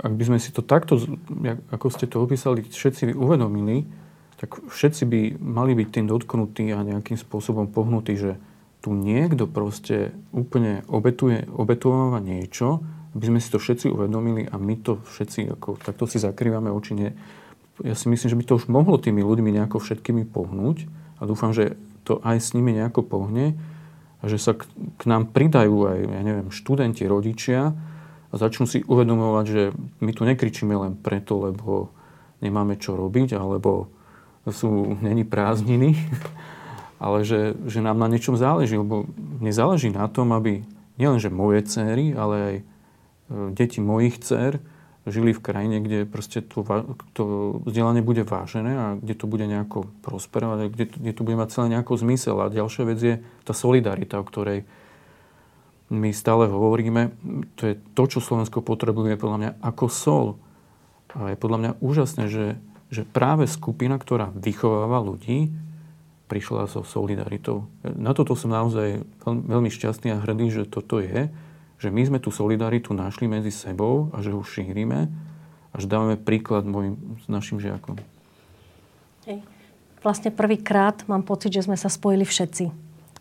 [0.00, 0.98] ak by sme si to takto,
[1.72, 3.86] ako ste to opísali, všetci uvedomili,
[4.36, 8.36] tak všetci by mali byť tým dotknutí a nejakým spôsobom pohnutí, že
[8.84, 12.84] tu niekto proste úplne obetuje, obetováva niečo,
[13.16, 17.16] aby sme si to všetci uvedomili a my to všetci, ako, takto si zakrývame oči.
[17.80, 20.84] Ja si myslím, že by to už mohlo tými ľuďmi nejako všetkými pohnúť
[21.16, 23.58] a dúfam, že to aj s nimi nejako pohne
[24.22, 24.62] a že sa k,
[24.96, 27.74] k nám pridajú aj, ja neviem, študenti, rodičia,
[28.30, 29.62] a začnú si uvedomovať, že
[30.02, 31.94] my tu nekričíme len preto, lebo
[32.42, 33.88] nemáme čo robiť, alebo
[34.46, 35.94] sú není prázdniny,
[37.04, 40.66] ale že, že nám na niečom záleží, lebo mne záleží na tom, aby
[40.98, 42.64] nielenže moje céry, ale aj e,
[43.52, 44.58] deti mojich dcer
[45.06, 46.66] žili v krajine, kde proste to,
[47.14, 47.22] to
[47.62, 51.48] vzdelanie bude vážené a kde to bude nejako prosperovať, a kde, kde to bude mať
[51.54, 52.36] celé nejako zmysel.
[52.42, 53.14] A ďalšia vec je
[53.46, 54.66] tá solidarita, o ktorej
[55.86, 57.14] my stále hovoríme,
[57.54, 60.26] to je to, čo Slovensko potrebuje podľa mňa ako sol.
[61.14, 62.58] A je podľa mňa úžasné, že,
[62.90, 65.54] že práve skupina, ktorá vychováva ľudí,
[66.26, 67.70] prišla so solidaritou.
[67.86, 71.30] Na toto som naozaj veľmi šťastný a hrdý, že toto je,
[71.76, 75.12] že my sme tú solidaritu našli medzi sebou a že ju šírime
[75.72, 78.00] a že dávame príklad mojim, s našim žiakom.
[79.28, 79.44] Hej.
[80.00, 82.70] Vlastne prvýkrát mám pocit, že sme sa spojili všetci.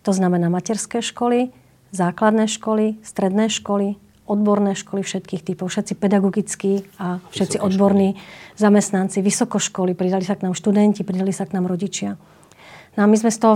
[0.06, 1.50] To znamená materské školy,
[1.90, 8.58] základné školy, stredné školy, odborné školy všetkých typov, všetci pedagogickí a všetci Vysoké odborní školy.
[8.58, 12.18] zamestnanci, vysokoškoly, pridali sa k nám študenti, pridali sa k nám rodičia.
[12.98, 13.56] No a my sme z toho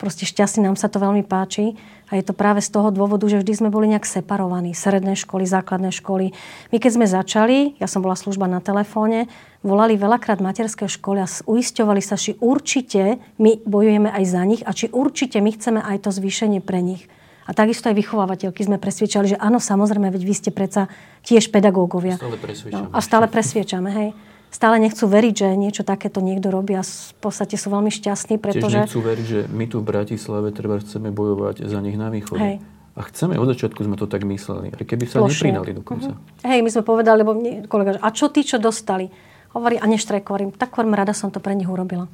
[0.00, 1.76] proste šťastní, nám sa to veľmi páči
[2.08, 4.72] a je to práve z toho dôvodu, že vždy sme boli nejak separovaní.
[4.72, 6.32] Sredné školy, základné školy.
[6.72, 9.28] My keď sme začali, ja som bola služba na telefóne,
[9.60, 14.72] volali veľakrát materské školy a uisťovali sa, či určite my bojujeme aj za nich a
[14.72, 17.04] či určite my chceme aj to zvýšenie pre nich.
[17.44, 20.86] A takisto aj vychovávateľky sme presviečali, že áno, samozrejme, veď vy ste predsa
[21.26, 22.14] tiež pedagógovia.
[22.14, 22.78] Stále presviečame.
[22.78, 24.08] No, a stále presviečame, hej.
[24.50, 28.82] Stále nechcú veriť, že niečo takéto niekto robí a v podstate sú veľmi šťastní, pretože...
[28.82, 32.42] Tiež nechcú veriť, že my tu v Bratislave treba chceme bojovať za nich na východe.
[32.42, 32.56] Hej.
[32.98, 34.74] A chceme, od začiatku sme to tak mysleli.
[34.74, 35.54] Aj keby sa Plošne.
[35.54, 36.10] nepridali dokonca.
[36.10, 36.50] Uh-huh.
[36.50, 39.06] Hej, my sme povedali, lebo mne, kolega, a čo tí, čo dostali?
[39.54, 40.58] Hovorí, a neštrajkujem.
[40.58, 42.10] Tak rada som to pre nich urobila.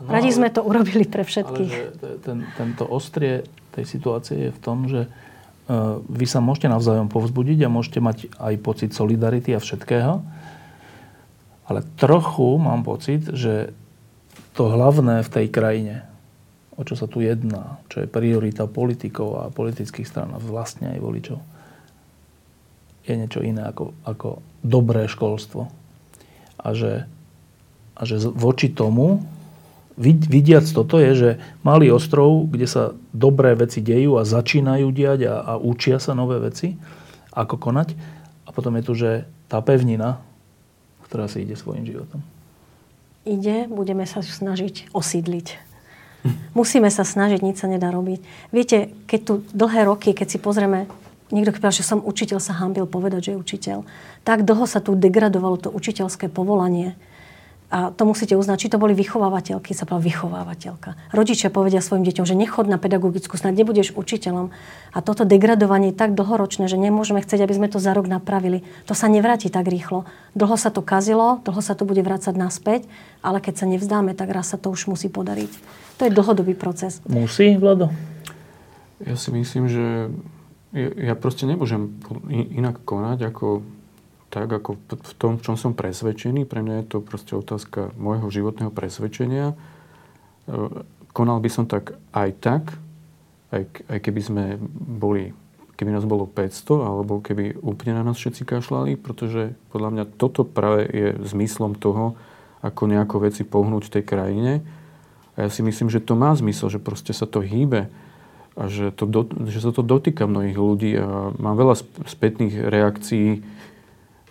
[0.00, 1.72] No, Radi sme to urobili pre všetkých.
[2.02, 5.08] Ale ten, tento ostrie tej situácie je v tom, že e,
[6.02, 10.18] vy sa môžete navzájom povzbudiť a môžete mať aj pocit solidarity a všetkého.
[11.64, 13.72] Ale trochu mám pocit, že
[14.52, 15.96] to hlavné v tej krajine,
[16.76, 21.00] o čo sa tu jedná, čo je priorita politikov a politických stran a vlastne aj
[21.00, 21.38] voličov,
[23.04, 24.28] je niečo iné ako, ako
[24.64, 25.68] dobré školstvo.
[26.64, 27.04] a že,
[27.92, 29.20] a že voči tomu,
[30.00, 31.30] vidiac toto je, že
[31.62, 32.82] malý ostrov, kde sa
[33.14, 36.74] dobré veci dejú a začínajú diať a, a učia sa nové veci,
[37.30, 37.94] ako konať.
[38.46, 39.10] A potom je tu, že
[39.46, 40.18] tá pevnina,
[41.14, 42.18] ktorá si ide svojim životom.
[43.22, 45.62] Ide, budeme sa snažiť osídliť.
[46.58, 48.18] Musíme sa snažiť, nič sa nedá robiť.
[48.50, 50.90] Viete, keď tu dlhé roky, keď si pozrieme
[51.30, 53.78] niekto povedal, že som učiteľ, sa hambil povedať, že je učiteľ.
[54.26, 56.98] Tak dlho sa tu degradovalo to učiteľské povolanie.
[57.72, 60.90] A to musíte uznať, či to boli vychovávateľky, sa povedala vychovávateľka.
[61.10, 64.54] Rodičia povedia svojim deťom, že nechod na pedagogickú, snad nebudeš učiteľom.
[64.94, 68.62] A toto degradovanie je tak dlhoročné, že nemôžeme chcieť, aby sme to za rok napravili.
[68.86, 70.06] To sa nevráti tak rýchlo.
[70.38, 72.86] Dlho sa to kazilo, dlho sa to bude vrácať naspäť,
[73.24, 75.50] ale keď sa nevzdáme, tak raz sa to už musí podariť.
[75.98, 77.02] To je dlhodobý proces.
[77.10, 77.90] Musí, Vlado?
[79.02, 80.14] Ja si myslím, že
[80.74, 81.98] ja proste nemôžem
[82.30, 83.66] inak konať ako
[84.34, 86.42] tak, ako v tom, v čom som presvedčený.
[86.42, 89.54] Pre mňa je to proste otázka môjho životného presvedčenia.
[89.54, 89.56] E,
[91.14, 92.74] konal by som tak aj tak,
[93.54, 95.30] aj, aj keby sme boli,
[95.78, 100.42] keby nás bolo 500, alebo keby úplne na nás všetci kašľali, pretože podľa mňa toto
[100.42, 102.18] práve je zmyslom toho,
[102.58, 104.52] ako nejako veci pohnúť v tej krajine.
[105.38, 107.86] A ja si myslím, že to má zmysel, že proste sa to hýbe
[108.58, 113.42] a že, to do, že sa to dotýka mnohých ľudí a mám veľa spätných reakcií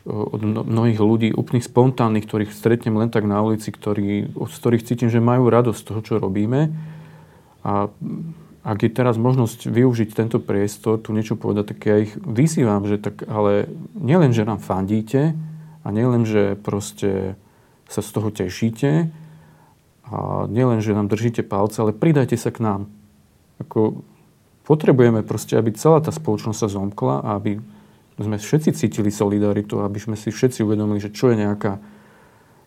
[0.04, 5.08] od mnohých ľudí, úplných spontánnych, ktorých stretnem len tak na ulici, ktorí, z ktorých cítim,
[5.08, 6.76] že majú radosť z toho, čo robíme.
[7.64, 7.88] A
[8.64, 13.00] ak je teraz možnosť využiť tento priestor, tu niečo povedať, tak ja ich vysívam, že
[13.00, 15.36] tak, ale nielen, že nám fandíte
[15.84, 17.40] a nielen, že proste
[17.88, 19.08] sa z toho tešíte
[20.08, 22.82] a nielen, že nám držíte palce, ale pridajte sa k nám.
[23.64, 24.04] Ako
[24.68, 27.60] potrebujeme proste, aby celá tá spoločnosť sa zomkla a aby
[28.20, 31.82] sme všetci cítili solidaritu, aby sme si všetci uvedomili, že čo je nejaká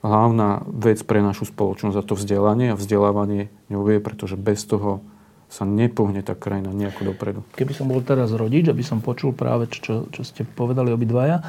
[0.02, 5.02] hlavná vec pre našu spoločnosť a to vzdelanie a vzdelávanie ňou pretože bez toho
[5.46, 7.40] sa nepohne tá krajina nejako dopredu.
[7.54, 11.42] Keby som bol teraz rodič, aby som počul práve, čo, čo ste povedali obidvaja,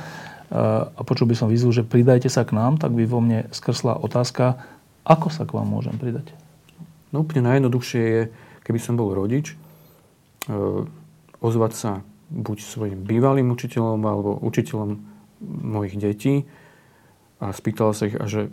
[0.95, 3.99] a počul by som výzvu, že pridajte sa k nám, tak by vo mne skrsla
[3.99, 4.63] otázka,
[5.03, 6.31] ako sa k vám môžem pridať?
[7.11, 8.21] No úplne najjednoduchšie je,
[8.63, 9.57] keby som bol rodič,
[10.47, 10.53] E,
[11.43, 11.91] ozvať sa
[12.31, 14.99] buď svojim bývalým učiteľom alebo učiteľom
[15.43, 16.43] mojich detí
[17.39, 18.49] a spýtala sa ich, a že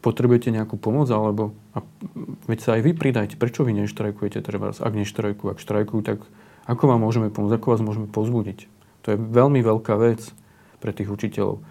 [0.00, 1.82] potrebujete nejakú pomoc, alebo a
[2.46, 6.18] veď sa aj vy pridajte, prečo vy neštrajkujete treba, ak neštrajkujú, ak štrajkujú, tak
[6.66, 8.66] ako vám môžeme pomôcť, ako vás môžeme pozbudiť.
[9.06, 10.34] To je veľmi veľká vec
[10.82, 11.62] pre tých učiteľov.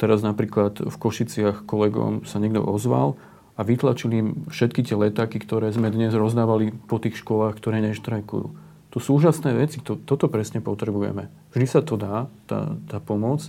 [0.00, 3.14] Teraz napríklad v Košiciach kolegom sa niekto ozval
[3.54, 8.71] a vytlačili im všetky tie letáky, ktoré sme dnes rozdávali po tých školách, ktoré neštrajkujú.
[8.92, 11.32] To sú úžasné veci, to, toto presne potrebujeme.
[11.56, 13.48] Vždy sa to dá, tá, tá pomoc,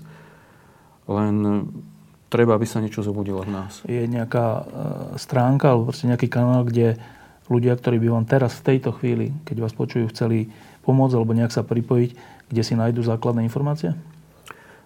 [1.08, 1.68] len
[2.32, 3.84] treba, aby sa niečo zobudilo v nás.
[3.86, 4.62] Je nejaká e,
[5.20, 6.96] stránka alebo proste nejaký kanál, kde
[7.52, 10.48] ľudia, ktorí by vám teraz v tejto chvíli, keď vás počujú, chceli
[10.88, 12.10] pomôcť alebo nejak sa pripojiť,
[12.48, 13.94] kde si nájdú základné informácie?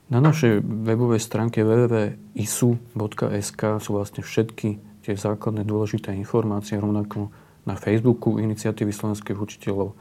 [0.07, 7.27] Na našej webovej stránke www.isu.sk sú vlastne všetky tie základné dôležité informácie, rovnako
[7.67, 9.91] na Facebooku iniciatívy slovenských učiteľov.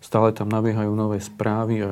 [0.00, 1.90] Stále tam nabiehajú nové správy a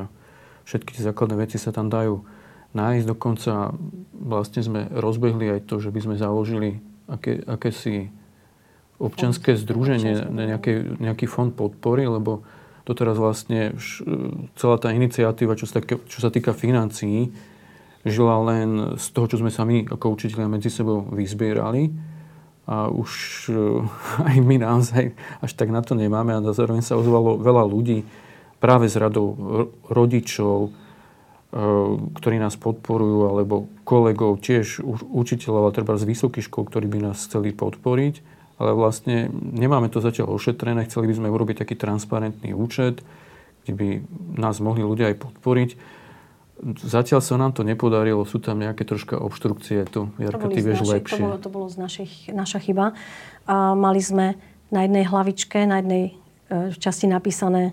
[0.64, 2.24] všetky tie základné veci sa tam dajú
[2.72, 3.06] nájsť.
[3.08, 3.72] Dokonca
[4.12, 8.12] vlastne sme rozbehli aj to, že by sme založili aké, akési
[8.98, 12.42] občanské združenie, nejaký, nejaký fond podpory, lebo
[12.82, 13.76] to teraz vlastne
[14.56, 17.30] celá tá iniciatíva, čo sa, týka, čo sa týka financií,
[18.02, 21.92] žila len z toho, čo sme sa my ako učiteľia medzi sebou vyzbierali
[22.68, 23.10] a už
[23.48, 23.56] eh,
[24.28, 28.04] aj my naozaj až tak na to nemáme a zároveň sa ozvalo veľa ľudí
[28.60, 29.26] práve z radou
[29.88, 30.72] rodičov, eh,
[32.12, 37.24] ktorí nás podporujú, alebo kolegov, tiež učiteľov, ale treba z vysokých škôl, ktorí by nás
[37.24, 38.36] chceli podporiť.
[38.58, 40.82] Ale vlastne nemáme to zatiaľ ošetrené.
[40.90, 43.06] Chceli by sme urobiť taký transparentný účet,
[43.62, 43.88] kde by
[44.34, 45.70] nás mohli ľudia aj podporiť.
[46.82, 51.22] Zatiaľ sa nám to nepodarilo, sú tam nejaké troška obštrukcie, to Jarka, ty vieš lepšie.
[51.22, 52.98] To bolo, to bolo z našich, naša chyba.
[53.46, 54.34] A mali sme
[54.68, 56.18] na jednej hlavičke, na jednej
[56.50, 57.72] e, časti napísané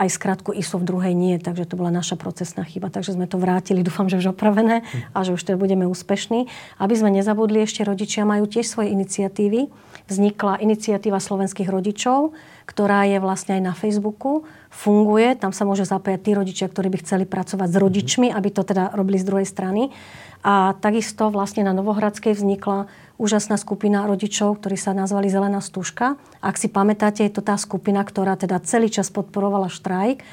[0.00, 2.88] aj skratku ISO v druhej nie, takže to bola naša procesná chyba.
[2.88, 4.80] Takže sme to vrátili, dúfam, že už opravené
[5.12, 6.48] a že už teda budeme úspešní.
[6.80, 9.68] Aby sme nezabudli, ešte rodičia majú tiež svoje iniciatívy.
[10.10, 12.34] Vznikla iniciatíva slovenských rodičov,
[12.66, 14.42] ktorá je vlastne aj na Facebooku,
[14.74, 15.38] funguje.
[15.38, 18.90] Tam sa môže zapájať tí rodičia, ktorí by chceli pracovať s rodičmi, aby to teda
[18.90, 19.94] robili z druhej strany.
[20.42, 22.90] A takisto vlastne na Novohradskej vznikla
[23.20, 26.18] úžasná skupina rodičov, ktorí sa nazvali Zelená stužka.
[26.42, 30.24] Ak si pamätáte, je to tá skupina, ktorá teda celý čas podporovala štrajk.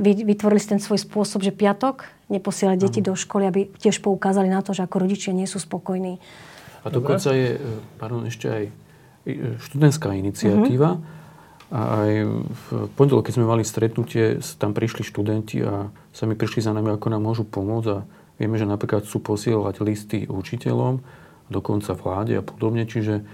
[0.00, 4.62] vytvorili si ten svoj spôsob, že piatok neposielať deti do školy, aby tiež poukázali na
[4.62, 6.22] to, že ako rodičia nie sú spokojní.
[6.86, 8.64] A dokonca je, e, pardon, ešte aj
[9.60, 10.96] študentská iniciatíva.
[10.96, 11.14] Mm-hmm.
[11.66, 12.10] A aj
[12.46, 17.10] v pondelok, keď sme mali stretnutie, tam prišli študenti a sami prišli za nami, ako
[17.10, 17.88] nám môžu pomôcť.
[17.90, 18.06] A
[18.38, 21.02] vieme, že napríklad chcú posielať listy učiteľom,
[21.50, 22.86] dokonca vláde a podobne.
[22.86, 23.26] Čiže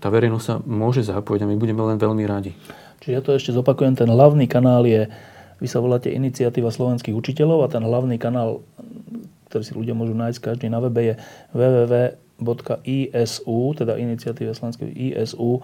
[0.00, 2.56] tá verejnosť sa môže zapojiť a my budeme len veľmi radi.
[3.04, 5.12] Čiže ja to ešte zopakujem, ten hlavný kanál je,
[5.60, 8.64] vy sa voláte Iniciatíva slovenských učiteľov a ten hlavný kanál,
[9.52, 11.14] ktorý si ľudia môžu nájsť každý na webe, je
[12.40, 15.60] www.isu, teda Iniciatíva slovenských ISU,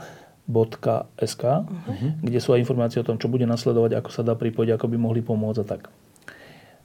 [1.19, 2.11] .sk, uh-huh.
[2.23, 4.97] kde sú aj informácie o tom, čo bude nasledovať, ako sa dá pripojiť, ako by
[5.01, 5.91] mohli pomôcť a tak.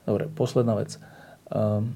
[0.02, 0.98] Dobre, posledná vec.
[1.54, 1.94] Um,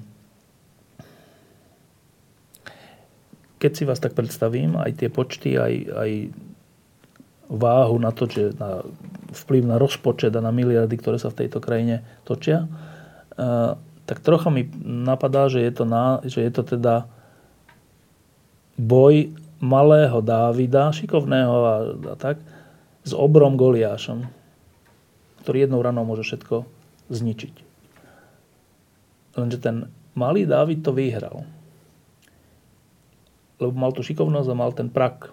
[3.58, 6.10] keď si vás tak predstavím, aj tie počty, aj, aj
[7.50, 8.86] váhu na to, že na
[9.34, 12.70] vplyv na rozpočet a na miliardy, ktoré sa v tejto krajine točia,
[14.06, 17.10] tak trocha mi napadá, že je to, na, že je to teda
[18.76, 21.76] boj malého Dávida, šikovného a,
[22.12, 22.36] a tak,
[23.06, 24.28] s obrom Goliášom,
[25.42, 26.68] ktorý jednou ranou môže všetko
[27.08, 27.54] zničiť.
[29.36, 31.44] Lenže ten malý Dávid to vyhral.
[33.56, 35.32] Lebo mal tú šikovnosť a mal ten prak.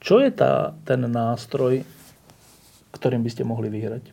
[0.00, 1.84] Čo je tá, ten nástroj,
[2.96, 4.10] ktorým by ste mohli vyhrať?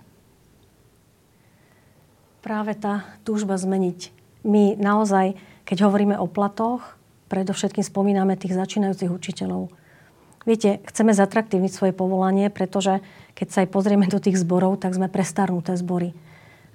[2.44, 4.12] Práve tá túžba zmeniť.
[4.44, 6.97] My naozaj, keď hovoríme o platoch,
[7.28, 9.70] predovšetkým spomíname tých začínajúcich učiteľov.
[10.48, 13.04] Viete, chceme zatraktívniť svoje povolanie, pretože
[13.36, 16.16] keď sa aj pozrieme do tých zborov, tak sme prestarnuté zbory.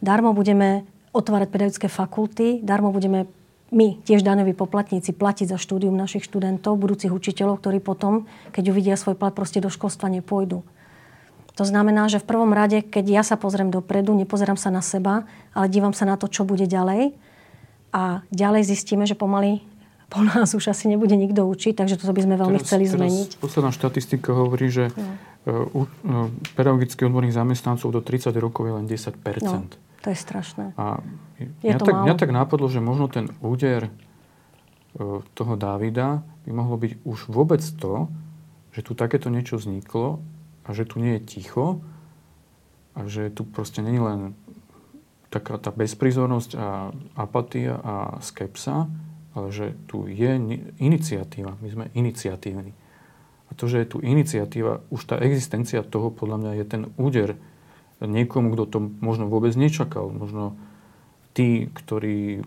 [0.04, 0.84] Darmo budeme
[1.16, 3.24] otvárať pedagogické fakulty, darmo budeme
[3.72, 9.00] my, tiež daňoví poplatníci, platiť za štúdium našich študentov, budúcich učiteľov, ktorí potom, keď uvidia
[9.00, 10.60] svoj plat, proste do školstva nepôjdu.
[11.56, 15.24] To znamená, že v prvom rade, keď ja sa pozriem dopredu, nepozerám sa na seba,
[15.56, 17.16] ale dívam sa na to, čo bude ďalej.
[17.92, 19.64] A ďalej zistíme, že pomaly
[20.12, 22.94] po nás už asi nebude nikto učiť, takže toto by sme veľmi teraz, chceli teraz
[23.00, 23.28] zmeniť.
[23.40, 25.72] Posledná štatistika hovorí, že no.
[25.72, 29.64] uh, uh, pedagogických odborných zamestnancov do 30 rokov je len 10% no.
[30.02, 30.76] To je strašné.
[30.76, 31.00] A
[31.38, 33.90] je mňa, to tak, mňa tak nápadlo, že možno ten úder e,
[35.22, 38.10] toho Dávida by mohlo byť už vôbec to,
[38.74, 40.18] že tu takéto niečo vzniklo
[40.66, 41.78] a že tu nie je ticho
[42.98, 44.34] a že tu proste není len
[45.30, 48.90] taká tá bezprizornosť a apatia a skepsa,
[49.32, 51.56] ale že tu je iniciatíva.
[51.60, 52.72] My sme iniciatívni.
[53.48, 57.36] A to, že je tu iniciatíva, už tá existencia toho podľa mňa je ten úder
[58.00, 60.08] niekomu, kto to možno vôbec nečakal.
[60.08, 60.56] Možno
[61.36, 62.44] tí, ktorí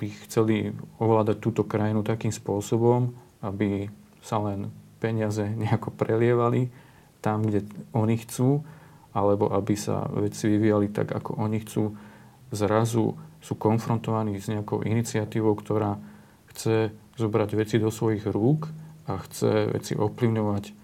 [0.00, 3.88] by chceli ovládať túto krajinu takým spôsobom, aby
[4.20, 4.68] sa len
[5.00, 6.68] peniaze nejako prelievali
[7.20, 8.64] tam, kde oni chcú,
[9.12, 11.92] alebo aby sa veci vyvíjali tak, ako oni chcú,
[12.50, 15.96] zrazu sú konfrontovaní s nejakou iniciatívou, ktorá
[16.52, 18.68] chce zobrať veci do svojich rúk
[19.08, 20.80] a chce veci ovplyvňovať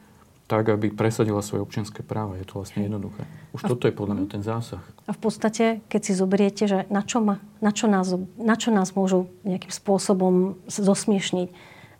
[0.47, 2.39] tak, aby presadila svoje občianské práva.
[2.39, 3.27] Je to vlastne jednoduché.
[3.51, 4.79] Už a toto je podľa mňa ten zásah.
[5.11, 8.71] A v podstate, keď si zoberiete, že na čo, ma, na čo, nás, na čo
[8.71, 11.51] nás môžu nejakým spôsobom zosmiešniť,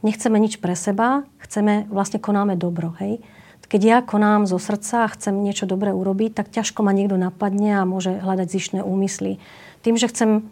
[0.07, 2.95] nechceme nič pre seba, chceme, vlastne konáme dobro.
[3.03, 3.19] Hej?
[3.67, 7.83] Keď ja konám zo srdca a chcem niečo dobré urobiť, tak ťažko ma niekto napadne
[7.83, 9.43] a môže hľadať zišné úmysly.
[9.83, 10.47] Tým, že chcem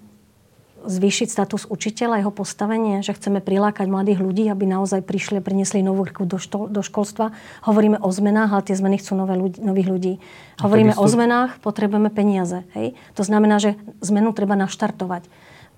[0.85, 5.81] zvýšiť status učiteľa, jeho postavenie, že chceme prilákať mladých ľudí, aby naozaj prišli a priniesli
[5.81, 7.33] novú krku do, štol, do školstva.
[7.65, 10.13] Hovoríme o zmenách, ale tie zmeny chcú nové ľudí, nových ľudí.
[10.61, 12.69] Hovoríme o zmenách, potrebujeme peniaze.
[12.77, 12.93] Hej?
[13.17, 15.25] To znamená, že zmenu treba naštartovať.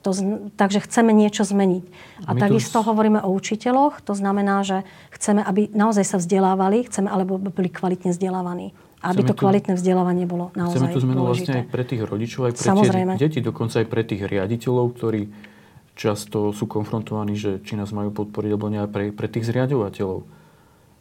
[0.07, 0.15] To,
[0.55, 1.85] takže chceme niečo zmeniť.
[2.31, 2.87] A, a takisto to...
[2.87, 3.99] hovoríme o učiteľoch.
[4.07, 8.71] To znamená, že chceme, aby naozaj sa vzdelávali, chceme, alebo byli kvalitne vzdelávaní
[9.07, 12.55] aby to kvalitné vzdelávanie bolo naozaj Chceme tú zmenu vlastne aj pre tých rodičov, aj
[12.59, 13.13] pre Samozrejme.
[13.15, 15.31] tie deti, dokonca aj pre tých riaditeľov, ktorí
[15.95, 20.27] často sú konfrontovaní, že či nás majú podporiť, alebo nie aj pre, pre tých zriadovateľov.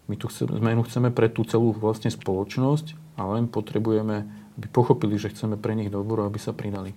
[0.06, 5.34] My tú zmenu chceme pre tú celú vlastne spoločnosť, ale len potrebujeme, aby pochopili, že
[5.34, 6.94] chceme pre nich dobro, aby sa pridali.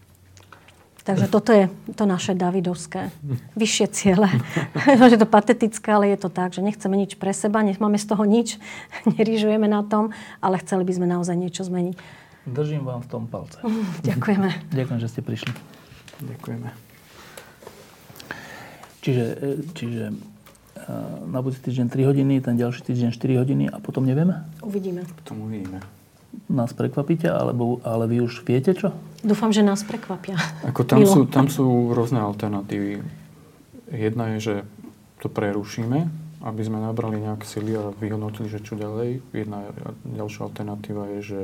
[1.09, 3.09] Takže toto je to naše Davidovské.
[3.57, 4.29] Vyššie ciele.
[5.09, 8.29] je to patetické, ale je to tak, že nechceme nič pre seba, nemáme z toho
[8.29, 8.61] nič,
[9.17, 10.13] nerýžujeme na tom,
[10.45, 11.97] ale chceli by sme naozaj niečo zmeniť.
[12.45, 13.57] Držím vám v tom palce.
[14.05, 14.69] Ďakujeme.
[14.69, 15.53] Ďakujem, že ste prišli.
[16.29, 16.69] Ďakujeme.
[19.01, 20.15] Čiže, e, čiže e,
[21.25, 24.45] na budúci týždeň 3 hodiny, ten ďalší týždeň 4 hodiny a potom nevieme?
[24.61, 25.09] Uvidíme.
[25.25, 25.81] Potom uvidíme
[26.49, 28.93] nás prekvapíte, alebo, ale vy už viete čo?
[29.25, 30.39] Dúfam, že nás prekvapia.
[30.65, 33.03] Ako tam, sú, tam sú rôzne alternatívy.
[33.89, 34.55] Jedna je, že
[35.19, 36.09] to prerušíme,
[36.45, 39.25] aby sme nabrali nejaké sily a vyhodnotili, že čo ďalej.
[39.35, 39.75] Jedna
[40.07, 41.41] ďalšia alternatíva je, že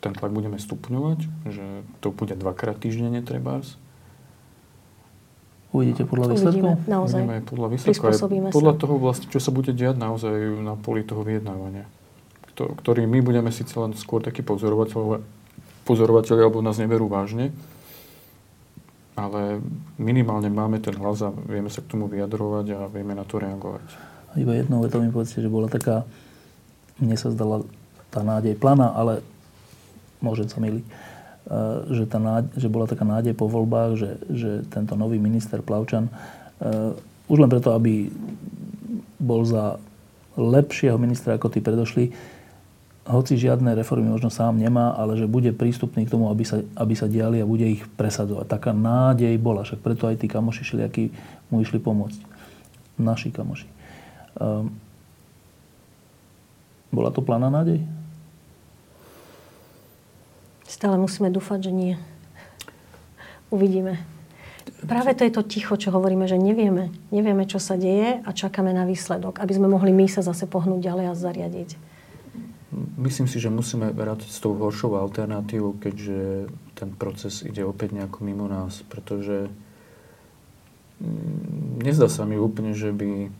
[0.00, 1.18] ten tlak budeme stupňovať,
[1.50, 1.66] že
[2.00, 3.76] to bude dvakrát týždenne trebárs.
[5.74, 6.72] Uvidíte podľa výsledkov?
[6.72, 7.20] Uvidíme, naozaj.
[7.20, 8.08] Uvidíme podľa výsledkov.
[8.54, 8.80] podľa sa.
[8.80, 10.32] toho vlastne, čo sa bude diať naozaj
[10.64, 11.84] na poli toho vyjednávania.
[12.56, 15.20] Ktorý my budeme síce len skôr takí pozorovateľ,
[15.84, 17.52] pozorovateľi, alebo nás neverú vážne,
[19.16, 19.60] ale
[19.96, 23.84] minimálne máme ten hlas a vieme sa k tomu vyjadrovať a vieme na to reagovať.
[24.36, 26.04] Iba jednou vetou mi povedzte, že bola taká,
[27.00, 27.64] mne sa zdala
[28.12, 29.24] tá nádej plná, ale
[30.20, 30.92] môžem sa miliť, eh,
[31.92, 36.08] že, tá nádej, že bola taká nádej po voľbách, že, že tento nový minister Plavčan
[36.08, 36.92] eh,
[37.26, 38.12] už len preto, aby
[39.16, 39.80] bol za
[40.36, 42.12] lepšieho ministra ako tí predošli,
[43.06, 46.94] hoci žiadne reformy možno sám nemá, ale že bude prístupný k tomu, aby sa, aby
[46.98, 48.50] sa diali a bude ich presadzovať.
[48.50, 51.14] Taká nádej bola, však preto aj tí kamoši akí
[51.48, 52.20] mu išli pomôcť.
[52.98, 53.68] Naši kamoši.
[54.36, 54.74] Um,
[56.90, 57.78] bola to plána nádej?
[60.66, 61.94] Stále musíme dúfať, že nie.
[63.54, 64.02] Uvidíme.
[64.82, 66.90] Práve to je to ticho, čo hovoríme, že nevieme.
[67.14, 70.82] Nevieme, čo sa deje a čakáme na výsledok, aby sme mohli my sa zase pohnúť
[70.82, 71.95] ďalej a zariadiť.
[72.76, 78.20] Myslím si, že musíme rátať s tou horšou alternatívou, keďže ten proces ide opäť nejako
[78.20, 79.48] mimo nás, pretože
[81.00, 83.32] mm, nezdá sa mi úplne, že by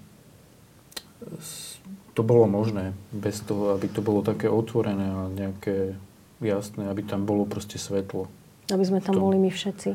[2.17, 6.01] to bolo možné bez toho, aby to bolo také otvorené a nejaké
[6.41, 8.29] jasné, aby tam bolo proste svetlo.
[8.73, 9.91] Aby sme tam boli my všetci.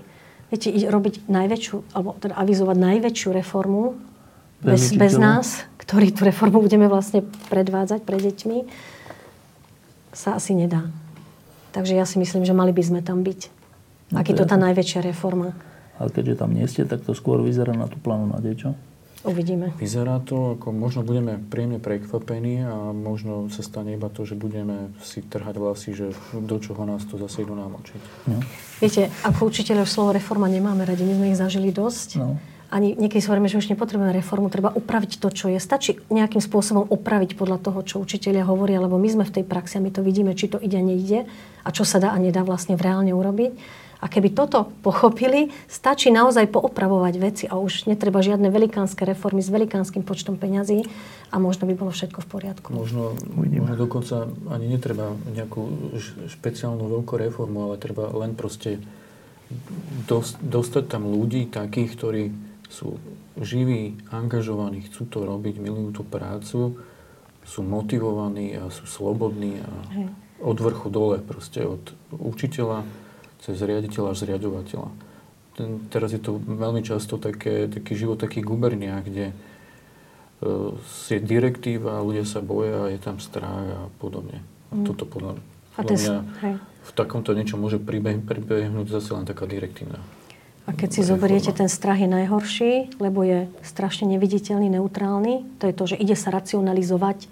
[0.53, 3.97] Viete, robiť najväčšiu, alebo teda avizovať najväčšiu reformu
[4.61, 8.57] bez, bez nás, ktorý tú reformu budeme vlastne predvádzať pre deťmi,
[10.11, 10.87] sa asi nedá.
[11.71, 13.41] Takže ja si myslím, že mali by sme tam byť.
[14.11, 15.55] No Ak je to tá najväčšia reforma.
[15.95, 18.75] Ale keďže tam nie ste, tak to skôr vyzerá na tú plánu na čo?
[19.21, 19.69] Uvidíme.
[19.77, 24.89] Vyzerá to, ako možno budeme príjemne prekvapení a možno sa stane iba to, že budeme
[25.05, 28.01] si trhať vlasy, že do čoho nás to zase idú namočiť.
[28.33, 28.41] No.
[28.81, 32.17] Viete, ako učiteľov slovo reforma nemáme radi, my sme ich zažili dosť.
[32.17, 32.41] No.
[32.71, 35.59] Ani niekedy si hovoríme, že už nepotrebujeme reformu, treba upraviť to, čo je.
[35.59, 39.75] Stačí nejakým spôsobom opraviť podľa toho, čo učiteľia hovoria, lebo my sme v tej praxi
[39.77, 41.27] a my to vidíme, či to ide a nejde
[41.67, 43.83] a čo sa dá a nedá vlastne v reálne urobiť.
[44.01, 49.53] A keby toto pochopili, stačí naozaj poopravovať veci a už netreba žiadne velikánske reformy s
[49.53, 50.89] velikánskym počtom peňazí
[51.29, 52.73] a možno by bolo všetko v poriadku.
[52.73, 55.93] Možno, možno dokonca ani netreba nejakú
[56.33, 58.81] špeciálnu veľkú reformu, ale treba len proste
[60.41, 62.23] dostať tam ľudí takých, ktorí
[62.71, 62.95] sú
[63.35, 66.79] živí, angažovaní, chcú to robiť, milujú tú prácu,
[67.43, 69.71] sú motivovaní a sú slobodní a
[70.41, 72.87] od vrchu dole, proste od učiteľa
[73.43, 74.89] cez riaditeľa až zriadovateľa.
[75.59, 80.73] Ten, teraz je to veľmi často také, taký život taký gubernia, kde uh,
[81.11, 84.39] je direktíva, ľudia sa boja, je tam strach a podobne.
[84.71, 84.85] A mm.
[84.87, 85.37] toto podľa,
[85.75, 86.15] podľa mňa
[86.81, 90.01] v takomto niečo môže pribeh, pribehnúť zase len taká direktívna.
[90.69, 95.57] A keď si zoberiete, ten strach je najhorší, lebo je strašne neviditeľný, neutrálny.
[95.57, 97.25] To je to, že ide sa racionalizovať,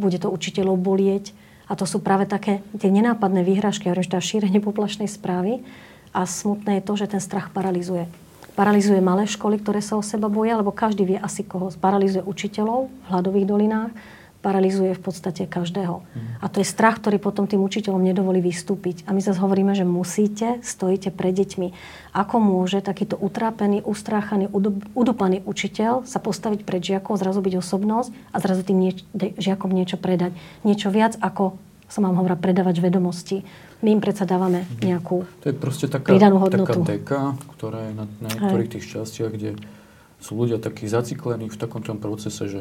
[0.00, 1.36] bude to učiteľov bolieť,
[1.70, 5.62] a to sú práve také tie nenápadné výhražky, hovorím, že tá šírenie poplašnej správy.
[6.10, 8.10] A smutné je to, že ten strach paralizuje.
[8.58, 11.70] Paralizuje malé školy, ktoré sa o seba boja, lebo každý vie asi koho.
[11.78, 13.94] Paralizuje učiteľov v hladových dolinách,
[14.40, 16.00] paralizuje v podstate každého.
[16.40, 19.04] A to je strach, ktorý potom tým učiteľom nedovolí vystúpiť.
[19.04, 21.68] A my zase hovoríme, že musíte, stojíte pred deťmi.
[22.16, 24.48] Ako môže takýto utrápený, ustráchaný,
[24.96, 29.04] udupaný učiteľ sa postaviť pred žiakov, zrazu byť osobnosť a zrazu tým nieč-
[29.36, 30.32] žiakom niečo predať.
[30.64, 31.60] Niečo viac ako
[31.90, 33.42] sa mám hovorá predávať vedomosti.
[33.82, 34.86] My im predsa dávame mhm.
[34.86, 36.80] nejakú To je proste taká, pridanú hodnotu.
[36.80, 37.20] taká deka,
[37.58, 39.58] ktorá je na, na niektorých tých častiach, kde
[40.22, 42.60] sú ľudia takí zaciklení v takom tom procese, že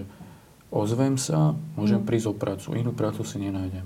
[0.70, 2.08] ozvem sa, môžem mhm.
[2.08, 3.86] prísť o prácu, inú prácu si nenájdem.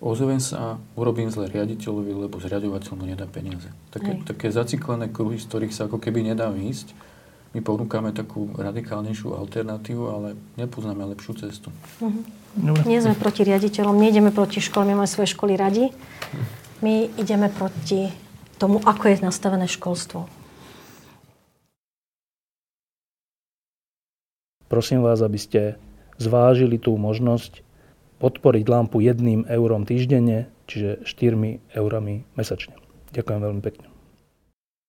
[0.00, 3.68] Ozvem sa, urobím zle riaditeľovi, lebo zriadovateľ mu nedá peniaze.
[3.92, 6.96] Také, také zaciklené kruhy, z ktorých sa ako keby nedá výjsť
[7.50, 11.74] my ponúkame takú radikálnejšiu alternatívu, ale nepoznáme lepšiu cestu.
[11.98, 12.22] Uh-huh.
[12.86, 15.90] Nie sme proti riaditeľom, nejdeme proti školom, my máme svoje školy radi.
[16.78, 18.14] My ideme proti
[18.54, 20.30] tomu, ako je nastavené školstvo.
[24.70, 25.60] Prosím vás, aby ste
[26.20, 27.64] zvážili tú možnosť
[28.20, 32.76] podporiť lampu jedným eurom týždenne, čiže 4 eurami mesačne.
[33.16, 33.89] Ďakujem veľmi pekne.